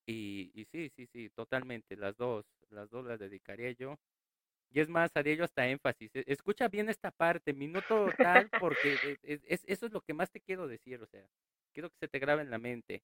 [0.08, 3.98] Y, y sí, sí, sí, totalmente, las dos, las dos las dedicaría yo.
[4.72, 6.12] Y es más, haría yo hasta énfasis.
[6.16, 10.14] e- Escucha bien esta parte, minuto tal, porque e- e- es, eso es lo que
[10.14, 11.28] más te quiero decir, o sea,
[11.74, 13.04] quiero que se te grabe en la mente.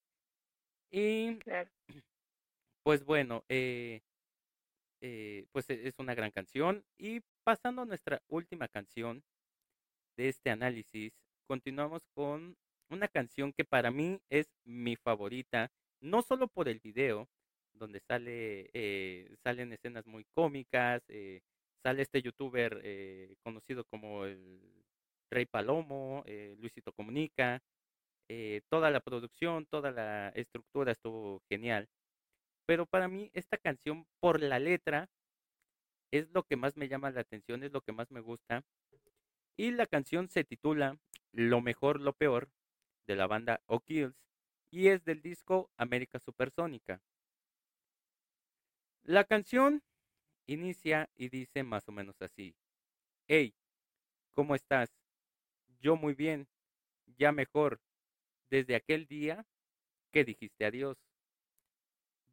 [0.90, 1.70] Y Claro.
[2.82, 4.00] pues bueno, eh,
[5.00, 6.84] eh, pues e- es una gran canción.
[6.98, 9.22] Y pasando a nuestra última canción
[10.16, 11.14] de este análisis,
[11.46, 12.56] continuamos con
[12.90, 17.28] una canción que para mí es mi favorita, no solo por el video,
[17.74, 21.40] donde sale, eh, salen escenas muy cómicas, eh,
[21.82, 24.60] sale este youtuber eh, conocido como el
[25.30, 27.60] Rey Palomo, eh, Luisito Comunica,
[28.28, 31.88] eh, toda la producción, toda la estructura estuvo genial.
[32.66, 35.08] Pero para mí esta canción, por la letra,
[36.12, 38.62] es lo que más me llama la atención, es lo que más me gusta.
[39.56, 40.98] Y la canción se titula
[41.32, 42.50] Lo mejor, lo peor,
[43.06, 44.14] de la banda O'Kills,
[44.70, 47.00] y es del disco América Supersónica.
[49.02, 49.82] La canción
[50.46, 52.54] inicia y dice más o menos así.
[53.26, 53.54] Hey,
[54.32, 54.90] ¿cómo estás?
[55.80, 56.48] Yo muy bien,
[57.16, 57.80] ya mejor,
[58.50, 59.46] desde aquel día
[60.10, 60.96] que dijiste adiós.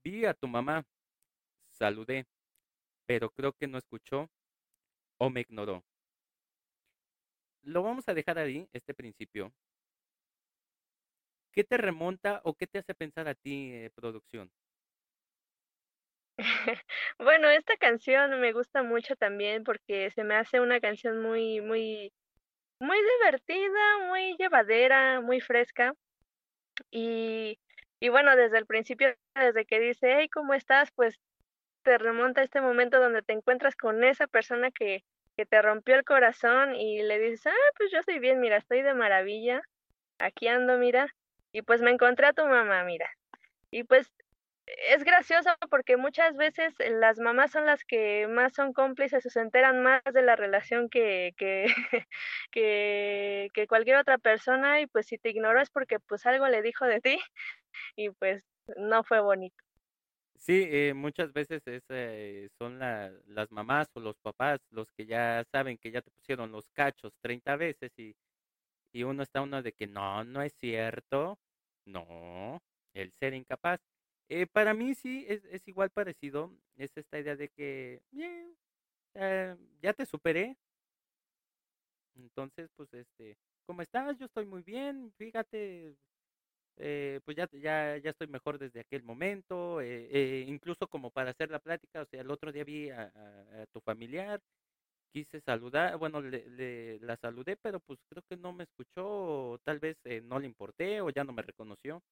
[0.03, 0.85] Vi a tu mamá,
[1.71, 2.27] saludé,
[3.05, 4.29] pero creo que no escuchó
[5.17, 5.83] o me ignoró.
[7.63, 9.51] Lo vamos a dejar ahí, este principio.
[11.55, 14.51] ¿Qué te remonta o qué te hace pensar a ti, eh, producción?
[17.19, 22.13] Bueno, esta canción me gusta mucho también porque se me hace una canción muy, muy,
[22.79, 25.93] muy divertida, muy llevadera, muy fresca.
[26.91, 27.59] Y,
[27.99, 30.89] y bueno, desde el principio, desde que dice, hey, ¿cómo estás?
[30.95, 31.15] Pues
[31.83, 35.01] te remonta a este momento donde te encuentras con esa persona que,
[35.37, 38.81] que te rompió el corazón y le dices, ah, pues yo estoy bien, mira, estoy
[38.83, 39.61] de maravilla,
[40.19, 41.07] aquí ando, mira,
[41.57, 43.09] y pues me encontré a tu mamá, mira.
[43.71, 44.13] Y pues
[44.67, 49.41] es gracioso porque muchas veces las mamás son las que más son cómplices o se
[49.41, 51.65] enteran más de la relación que, que,
[52.51, 56.61] que, que cualquier otra persona y pues si te ignoró es porque pues algo le
[56.63, 57.19] dijo de ti
[57.97, 58.45] y pues
[58.77, 59.57] no fue bonito.
[60.37, 65.05] Sí, eh, muchas veces es, eh, son la- las mamás o los papás los que
[65.05, 68.15] ya saben que ya te pusieron los cachos 30 veces y,
[68.93, 71.39] y uno está uno de que no, no es cierto,
[71.85, 72.61] no,
[72.93, 73.79] el ser incapaz.
[74.29, 78.55] Eh, para mí sí es, igual parecido, es esta idea de que "Bien,
[79.15, 80.57] eh, ya te superé,
[82.15, 84.17] entonces pues este, ¿cómo estás?
[84.17, 85.95] Yo estoy muy bien, fíjate,
[86.77, 91.31] eh, pues ya, ya, ya estoy mejor desde aquel momento, eh, eh, incluso como para
[91.31, 93.11] hacer la plática, o sea, el otro día vi a
[93.73, 94.41] tu familiar,
[95.15, 99.05] quise saludar, bueno, le, la saludé, pero pues creo que no me escuchó,
[99.53, 102.03] o tal vez eh, no le importé o ya no me reconoció.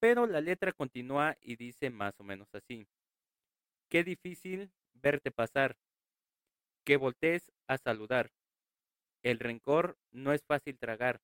[0.00, 2.88] Pero la letra continúa y dice más o menos así.
[3.88, 5.76] Qué difícil verte pasar,
[6.84, 8.32] que voltees a saludar.
[9.22, 11.20] El rencor no es fácil tragar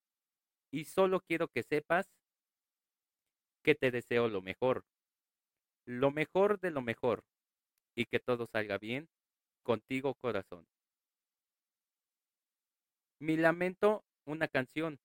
[0.70, 2.06] y solo quiero que sepas
[3.64, 4.84] que te deseo lo mejor,
[5.86, 7.24] lo mejor de lo mejor
[7.96, 9.08] y que todo salga bien
[9.66, 10.64] contigo corazón.
[13.18, 15.00] Mi lamento, una canción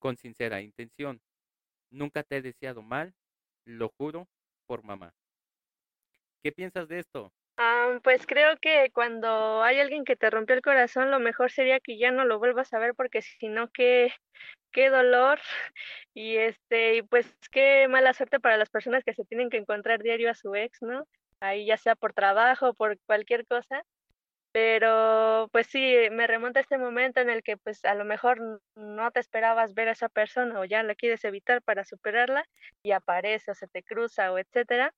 [0.00, 1.20] con sincera intención.
[1.92, 3.14] Nunca te he deseado mal,
[3.64, 4.26] lo juro
[4.66, 5.14] por mamá.
[6.42, 7.32] ¿Qué piensas de esto?
[7.58, 11.78] Ah, pues creo que cuando hay alguien que te rompió el corazón, lo mejor sería
[11.78, 14.12] que ya no lo vuelvas a ver porque si no, qué,
[14.72, 15.38] qué dolor
[16.14, 20.02] y este, y pues qué mala suerte para las personas que se tienen que encontrar
[20.02, 21.06] diario a su ex, ¿no?
[21.42, 23.84] Ahí ya sea por trabajo, por cualquier cosa.
[24.52, 25.80] Pero pues sí,
[26.12, 29.74] me remonta a este momento en el que pues a lo mejor no te esperabas
[29.74, 32.44] ver a esa persona o ya la quieres evitar para superarla
[32.82, 34.94] y aparece o se te cruza o etcétera.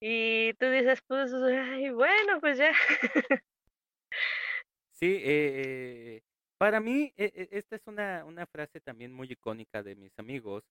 [0.00, 2.72] Y tú dices, pues, ay, bueno, pues ya.
[4.92, 6.22] Sí, eh,
[6.58, 10.64] para mí e- e- esta es una, una frase también muy icónica de mis amigos,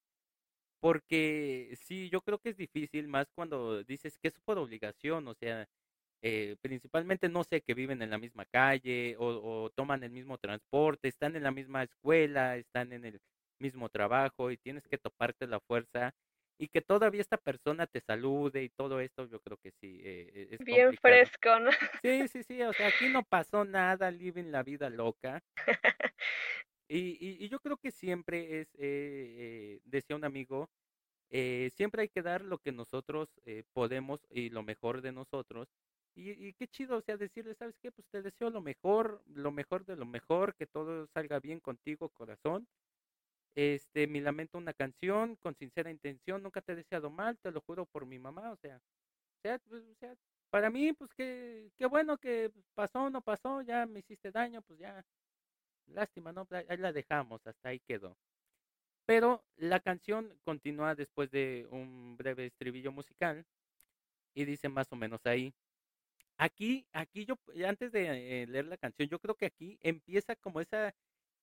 [0.81, 5.33] porque sí, yo creo que es difícil más cuando dices que es por obligación, o
[5.35, 5.67] sea,
[6.21, 10.37] eh, principalmente no sé, que viven en la misma calle o, o toman el mismo
[10.37, 13.19] transporte, están en la misma escuela, están en el
[13.59, 16.13] mismo trabajo y tienes que toparte la fuerza
[16.59, 20.49] y que todavía esta persona te salude y todo esto, yo creo que sí, eh,
[20.51, 21.31] es Bien complicado.
[21.33, 21.71] fresco, ¿no?
[22.03, 25.43] Sí, sí, sí, o sea, aquí no pasó nada, living la vida loca.
[26.89, 30.69] Y, y, y yo creo que siempre es, eh, eh, decía un amigo,
[31.31, 35.69] Eh, siempre hay que dar lo que nosotros eh, podemos y lo mejor de nosotros.
[36.15, 37.91] Y, y, qué chido, o sea, decirle, ¿sabes qué?
[37.91, 42.09] Pues te deseo lo mejor, lo mejor de lo mejor, que todo salga bien contigo,
[42.11, 42.67] corazón.
[43.55, 47.61] Este, mi lamento una canción con sincera intención, nunca te he deseado mal, te lo
[47.61, 48.79] juro por mi mamá, o sea,
[49.43, 50.15] sea, pues, o sea
[50.51, 54.79] para mí, pues qué, qué bueno que pasó, no pasó, ya me hiciste daño, pues
[54.79, 55.03] ya,
[55.89, 56.47] lástima, ¿no?
[56.51, 58.17] Ahí la dejamos, hasta ahí quedó.
[59.05, 63.45] Pero la canción continúa después de un breve estribillo musical
[64.35, 65.53] y dice más o menos ahí.
[66.37, 67.37] Aquí, aquí yo,
[67.67, 70.93] antes de eh, leer la canción, yo creo que aquí empieza como esa,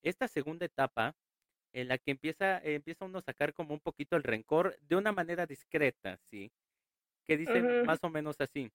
[0.02, 1.14] esta segunda etapa
[1.72, 5.12] en la que empieza, empieza uno a sacar como un poquito el rencor de una
[5.12, 6.50] manera discreta, ¿sí?
[7.24, 8.70] Que dice más o menos así.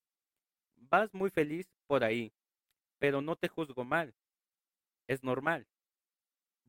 [0.75, 2.31] Vas muy feliz por ahí,
[2.99, 4.13] pero no te juzgo mal.
[5.11, 5.67] Es normal.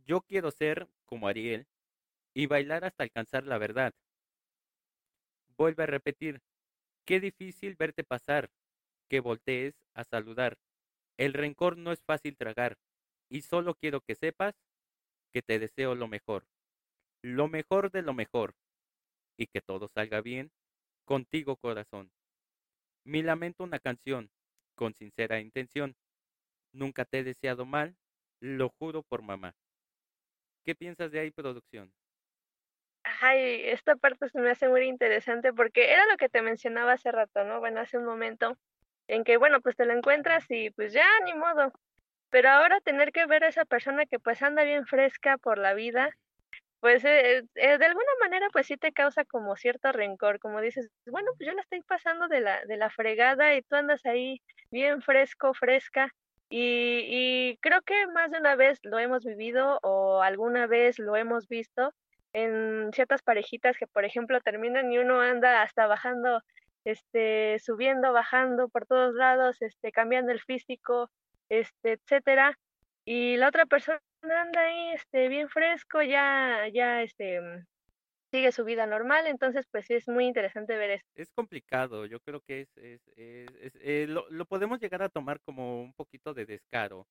[0.04, 1.68] Yo quiero ser como Ariel
[2.34, 3.94] y bailar hasta alcanzar la verdad.
[5.56, 6.42] Vuelve a repetir.
[7.04, 8.50] Qué difícil verte pasar,
[9.08, 10.58] que voltees a saludar.
[11.18, 12.78] El rencor no es fácil tragar,
[13.28, 14.56] y solo quiero que sepas
[15.32, 16.44] que te deseo lo mejor,
[17.22, 18.56] lo mejor de lo mejor,
[19.36, 20.50] y que todo salga bien
[21.04, 22.10] contigo corazón.
[23.04, 24.32] Mi lamento una canción,
[24.74, 25.94] con sincera intención.
[26.72, 27.96] Nunca te he deseado mal,
[28.42, 29.54] lo juro por mamá.
[30.64, 31.92] ¿Qué piensas de ahí, producción?
[33.20, 37.10] Ay, esta parte se me hace muy interesante porque era lo que te mencionaba hace
[37.12, 37.60] rato, ¿no?
[37.60, 38.56] Bueno, hace un momento,
[39.08, 41.72] en que, bueno, pues te lo encuentras y pues ya, ni modo.
[42.30, 45.74] Pero ahora tener que ver a esa persona que pues anda bien fresca por la
[45.74, 46.10] vida,
[46.80, 50.90] pues eh, eh, de alguna manera pues sí te causa como cierto rencor, como dices,
[51.06, 54.42] bueno, pues yo la estoy pasando de la, de la fregada y tú andas ahí
[54.70, 56.10] bien fresco, fresca.
[56.54, 61.48] Y, creo que más de una vez lo hemos vivido o alguna vez lo hemos
[61.48, 61.94] visto
[62.34, 66.42] en ciertas parejitas que, por ejemplo, terminan y uno anda hasta bajando,
[66.84, 71.10] este, subiendo, bajando por todos lados, este, cambiando el físico,
[71.48, 72.58] este, etcétera,
[73.06, 77.40] y la otra persona anda ahí, este, bien fresco, ya, ya, este,
[78.32, 81.08] sigue su vida normal, entonces pues sí es muy interesante ver esto.
[81.14, 85.40] Es complicado, yo creo que es, es, es, eh, lo, lo, podemos llegar a tomar
[85.42, 87.06] como un poquito de descaro,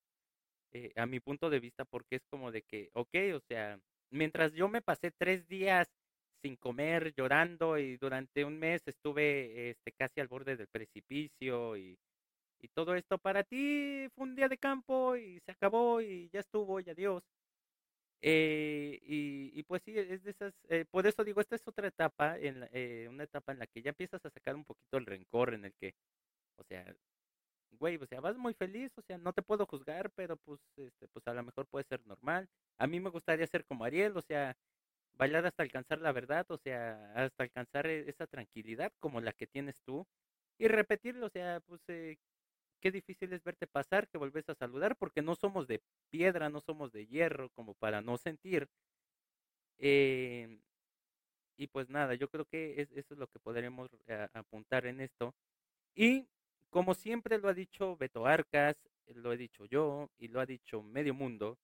[0.72, 3.78] eh, a mi punto de vista, porque es como de que, ok, o sea,
[4.10, 5.88] mientras yo me pasé tres días
[6.42, 11.96] sin comer, llorando y durante un mes estuve este, casi al borde del precipicio y,
[12.60, 16.40] y todo esto para ti fue un día de campo y se acabó y ya
[16.40, 17.22] estuvo y adiós.
[18.24, 22.38] Eh, y, pues sí, es de esas, eh, por eso digo, esta es otra etapa,
[22.38, 25.54] en eh, una etapa en la que ya empiezas a sacar un poquito el rencor
[25.54, 25.94] en el que,
[26.56, 26.94] o sea,
[27.72, 31.08] güey, o sea, vas muy feliz, o sea, no te puedo juzgar, pero pues, este,
[31.08, 32.48] pues a lo mejor puede ser normal.
[32.78, 34.56] A mí me gustaría ser como Ariel, o sea,
[35.14, 39.46] bailar hasta alcanzar la verdad, o sea, hasta alcanzar e, esa tranquilidad como la que
[39.46, 40.06] tienes tú
[40.58, 42.18] y repetirlo, o sea, pues eh,
[42.82, 45.80] qué difícil es verte pasar, que volvés a saludar, porque no somos de
[46.10, 48.68] piedra, no somos de hierro, como para no sentir.
[49.78, 50.58] Eh,
[51.56, 55.00] y pues nada, yo creo que es, eso es lo que podremos eh, apuntar en
[55.00, 55.34] esto.
[55.94, 56.26] Y
[56.70, 58.76] como siempre lo ha dicho Beto Arcas,
[59.14, 61.58] lo he dicho yo y lo ha dicho medio mundo,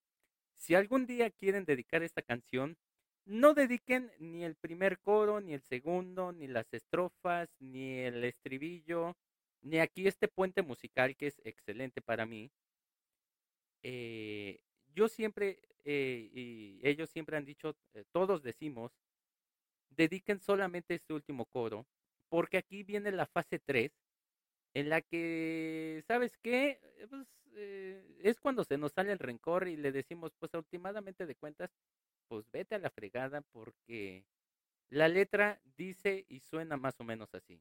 [0.55, 2.77] si algún día quieren dedicar esta canción,
[3.25, 9.17] no dediquen ni el primer coro, ni el segundo, ni las estrofas, ni el estribillo,
[9.63, 12.51] ni aquí este puente musical que es excelente para mí.
[13.83, 14.61] Eh,
[14.95, 18.93] yo siempre, eh, y ellos siempre han dicho, eh, todos decimos,
[19.91, 21.87] dediquen solamente este último coro,
[22.29, 23.93] porque aquí viene la fase 3,
[24.75, 26.81] en la que, ¿sabes qué?
[27.11, 27.27] Pues,
[28.21, 31.71] es cuando se nos sale el rencor y le decimos, pues últimamente de cuentas,
[32.29, 34.25] pues vete a la fregada porque
[34.91, 37.61] la letra dice y suena más o menos así.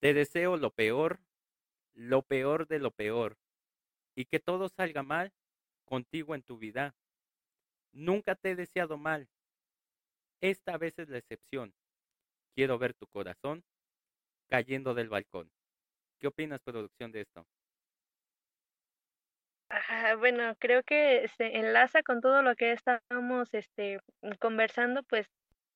[0.00, 1.20] Te deseo lo peor,
[1.94, 3.36] lo peor de lo peor,
[4.14, 5.32] y que todo salga mal
[5.84, 6.94] contigo en tu vida.
[7.92, 9.28] Nunca te he deseado mal.
[10.40, 11.74] Esta vez es la excepción.
[12.54, 13.62] Quiero ver tu corazón
[14.48, 15.50] cayendo del balcón.
[16.18, 17.46] ¿Qué opinas, producción, de esto?
[20.18, 24.00] bueno, creo que se enlaza con todo lo que estábamos este,
[24.40, 25.26] conversando, pues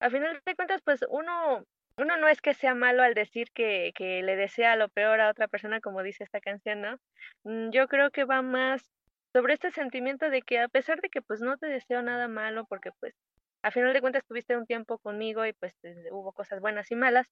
[0.00, 1.64] a final de cuentas, pues uno,
[1.96, 5.48] uno no es que sea malo al decir que, le desea lo peor a otra
[5.48, 6.96] persona, como dice esta canción, ¿no?
[7.44, 8.90] Mm, yo creo que va más
[9.32, 12.66] sobre este sentimiento de que a pesar de que pues no te deseo nada malo,
[12.66, 13.14] porque pues
[13.62, 15.74] a final de cuentas tuviste un tiempo conmigo y pues
[16.10, 17.26] hubo cosas buenas y malas,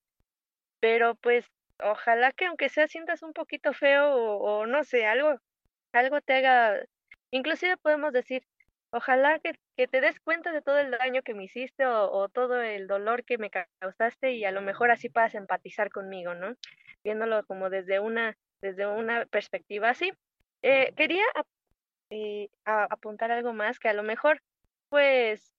[0.80, 1.46] pero pues
[1.80, 5.36] ojalá que aunque sea sientas un poquito feo o, no sé, algo,
[5.92, 6.80] algo te haga,
[7.30, 8.44] inclusive podemos decir,
[8.92, 12.28] ojalá que, que te des cuenta de todo el daño que me hiciste o, o
[12.28, 16.54] todo el dolor que me causaste y a lo mejor así puedas empatizar conmigo, ¿no?
[17.02, 20.12] Viéndolo como desde una, desde una perspectiva así.
[20.62, 21.24] Eh, quería
[22.10, 24.40] eh, apuntar algo más que a lo mejor,
[24.88, 25.54] pues,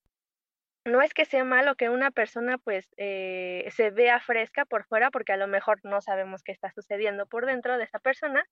[0.86, 5.12] no es que sea malo que una persona pues eh, se vea fresca por fuera
[5.12, 8.46] porque a lo mejor no sabemos qué está sucediendo por dentro de esa persona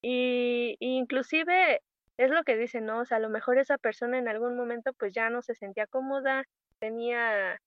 [0.00, 1.80] y, inclusive
[2.16, 3.00] es lo que dicen, ¿no?
[3.00, 5.86] O sea, a lo mejor esa persona en algún momento pues ya no se sentía
[5.86, 6.44] cómoda,
[6.78, 7.60] tenía,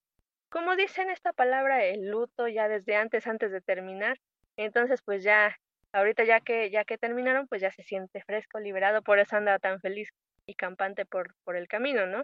[0.50, 4.18] como dicen esta palabra, el luto ya desde antes, antes de terminar.
[4.56, 5.56] Entonces pues ya,
[5.92, 9.60] ahorita ya que, ya que terminaron, pues ya se siente fresco, liberado, por eso anda
[9.60, 10.10] tan feliz
[10.46, 12.24] y campante por, por el camino, ¿no?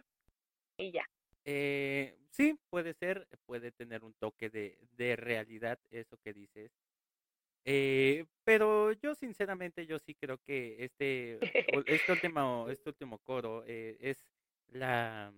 [0.78, 1.05] Y ya.
[1.45, 6.71] Eh, sí, puede ser, puede tener un toque de, de realidad eso que dices.
[7.66, 11.39] Eh, pero yo sinceramente yo sí creo que este,
[11.86, 14.26] este último, este último coro eh, es
[14.68, 15.34] la,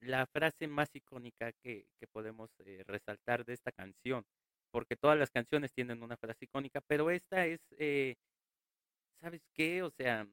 [0.00, 4.24] la frase más icónica que, que podemos eh, resaltar de esta canción,
[4.70, 8.16] porque todas las canciones tienen una frase icónica, pero esta es, eh,
[9.20, 9.82] ¿sabes qué?
[9.82, 10.26] O sea,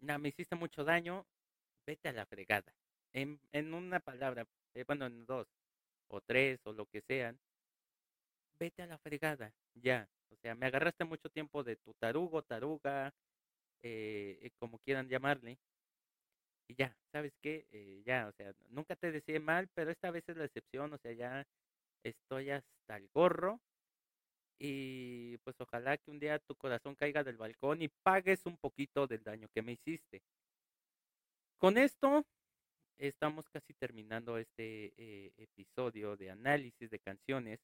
[0.00, 1.26] no, me hiciste mucho daño,
[1.86, 2.74] vete a la fregada
[3.12, 5.48] en, en una palabra, eh, bueno, en dos
[6.08, 7.38] o tres o lo que sean,
[8.60, 10.08] vete a la fregada, ya.
[10.30, 13.12] O sea, me agarraste mucho tiempo de tu tarugo, taruga,
[13.82, 15.58] eh, eh, como quieran llamarle.
[16.68, 17.66] Y ya, ¿sabes qué?
[17.72, 20.98] Eh, ya, o sea, nunca te decía mal, pero esta vez es la excepción, o
[20.98, 21.46] sea, ya
[22.04, 23.60] estoy hasta el gorro.
[24.58, 29.06] Y pues ojalá que un día tu corazón caiga del balcón y pagues un poquito
[29.06, 30.22] del daño que me hiciste.
[31.58, 32.26] Con esto
[32.98, 34.92] estamos casi terminando este
[35.42, 37.58] episodio de análisis de canciones.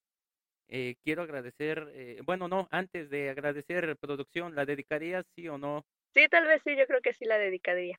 [0.69, 5.85] Eh, quiero agradecer, eh, bueno, no, antes de agradecer producción, ¿la dedicarías sí o no?
[6.12, 7.99] Sí, tal vez sí, yo creo que sí la dedicaría.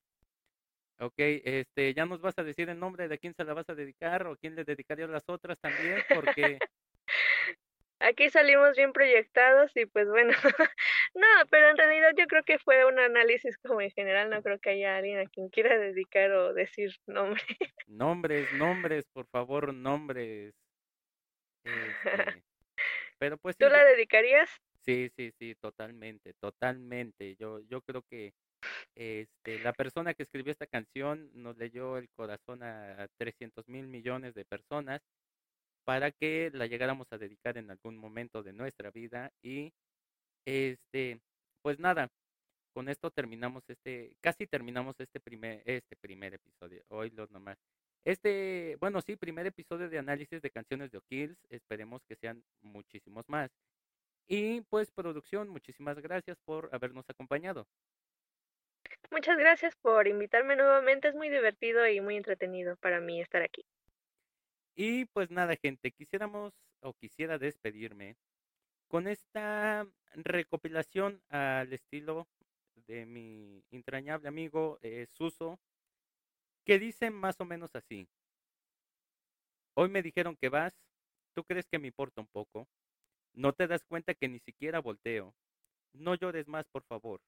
[0.99, 3.75] Ok, este, ya nos vas a decir el nombre de quién se la vas a
[3.75, 6.57] dedicar o quién le dedicaría las otras también, porque
[7.99, 10.31] Aquí salimos bien proyectados y pues bueno,
[11.15, 14.59] no, pero en realidad yo creo que fue un análisis como en general, no creo
[14.59, 17.41] que haya alguien a quien quiera dedicar o decir nombre.
[17.87, 20.53] nombres, nombres, por favor, nombres.
[21.65, 22.43] Este,
[23.19, 24.49] pero pues sí, ¿Tú la dedicarías?
[24.85, 27.35] sí, sí, sí, totalmente, totalmente.
[27.37, 28.33] Yo, yo creo que
[28.95, 34.33] este, la persona que escribió esta canción nos leyó el corazón a 300 mil millones
[34.35, 35.01] de personas
[35.85, 39.73] para que la llegáramos a dedicar en algún momento de nuestra vida y
[40.45, 41.21] este,
[41.61, 42.09] pues nada,
[42.73, 47.57] con esto terminamos este, casi terminamos este primer, este primer episodio, hoy los nomás.
[48.07, 53.27] Este, bueno, sí, primer episodio de análisis de canciones de O'Kills, esperemos que sean muchísimos
[53.27, 53.51] más.
[54.29, 57.67] Y pues producción, muchísimas gracias por habernos acompañado.
[59.11, 63.65] Muchas gracias por invitarme nuevamente, es muy divertido y muy entretenido para mí estar aquí.
[64.73, 68.15] Y pues nada, gente, quisiéramos o quisiera despedirme
[68.87, 72.25] con esta recopilación al estilo
[72.87, 75.59] de mi entrañable amigo eh, Suso,
[76.67, 78.09] que dice más o menos así.
[79.73, 80.75] Hoy me dijeron que vas,
[81.33, 82.67] ¿tú crees que me importa un poco?
[83.33, 85.33] ¿No te das cuenta que ni siquiera volteo?
[85.93, 87.21] No llores más, por favor.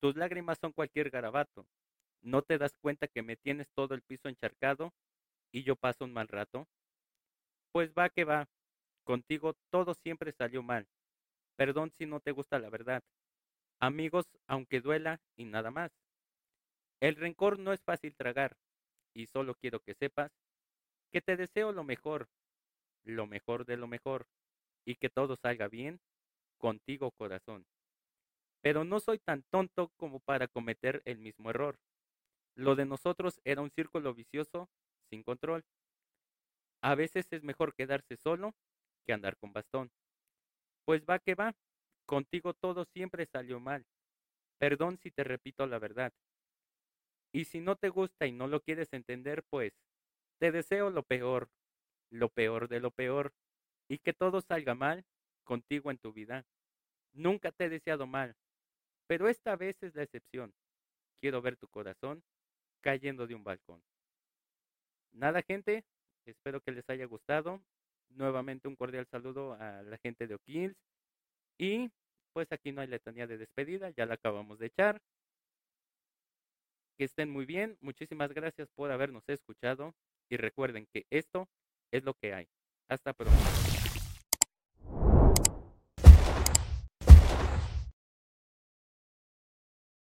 [0.00, 1.66] Tus lágrimas son cualquier garabato.
[2.22, 4.92] ¿No te das cuenta que me tienes todo el piso encharcado
[5.52, 6.68] y yo paso un mal rato?
[7.72, 8.48] Pues va que va.
[9.04, 10.86] Contigo todo siempre salió mal.
[11.56, 13.02] Perdón si no te gusta la verdad.
[13.80, 15.92] Amigos, aunque duela y nada más.
[17.02, 18.56] El rencor no es fácil tragar,
[19.12, 20.30] y solo quiero que sepas
[21.10, 22.28] que te deseo lo mejor,
[23.02, 24.28] lo mejor de lo mejor,
[24.84, 26.00] y que todo salga bien
[26.58, 27.66] contigo corazón.
[28.60, 31.80] Pero no soy tan tonto como para cometer el mismo error.
[32.54, 34.70] Lo de nosotros era un círculo vicioso
[35.10, 35.64] sin control.
[36.82, 38.54] A veces es mejor quedarse solo
[39.04, 39.90] que andar con bastón.
[40.84, 41.56] Pues va que va,
[42.06, 43.84] contigo todo siempre salió mal.
[44.58, 46.12] Perdón si te repito la verdad.
[47.32, 49.72] Y si no te gusta y no lo quieres entender, pues
[50.38, 51.50] te deseo lo peor,
[52.10, 53.32] lo peor de lo peor,
[53.88, 55.04] y que todo salga mal
[55.44, 56.44] contigo en tu vida.
[57.12, 58.36] Nunca te he deseado mal,
[59.06, 60.52] pero esta vez es la excepción.
[61.20, 62.22] Quiero ver tu corazón
[62.80, 63.82] cayendo de un balcón.
[65.12, 65.84] Nada, gente,
[66.26, 67.62] espero que les haya gustado.
[68.10, 70.76] Nuevamente un cordial saludo a la gente de O'Kills.
[71.58, 71.90] Y
[72.32, 75.00] pues aquí no hay letanía de despedida, ya la acabamos de echar.
[77.04, 79.94] Estén muy bien, muchísimas gracias por habernos escuchado
[80.30, 81.48] y recuerden que esto
[81.90, 82.48] es lo que hay.
[82.88, 83.71] Hasta pronto.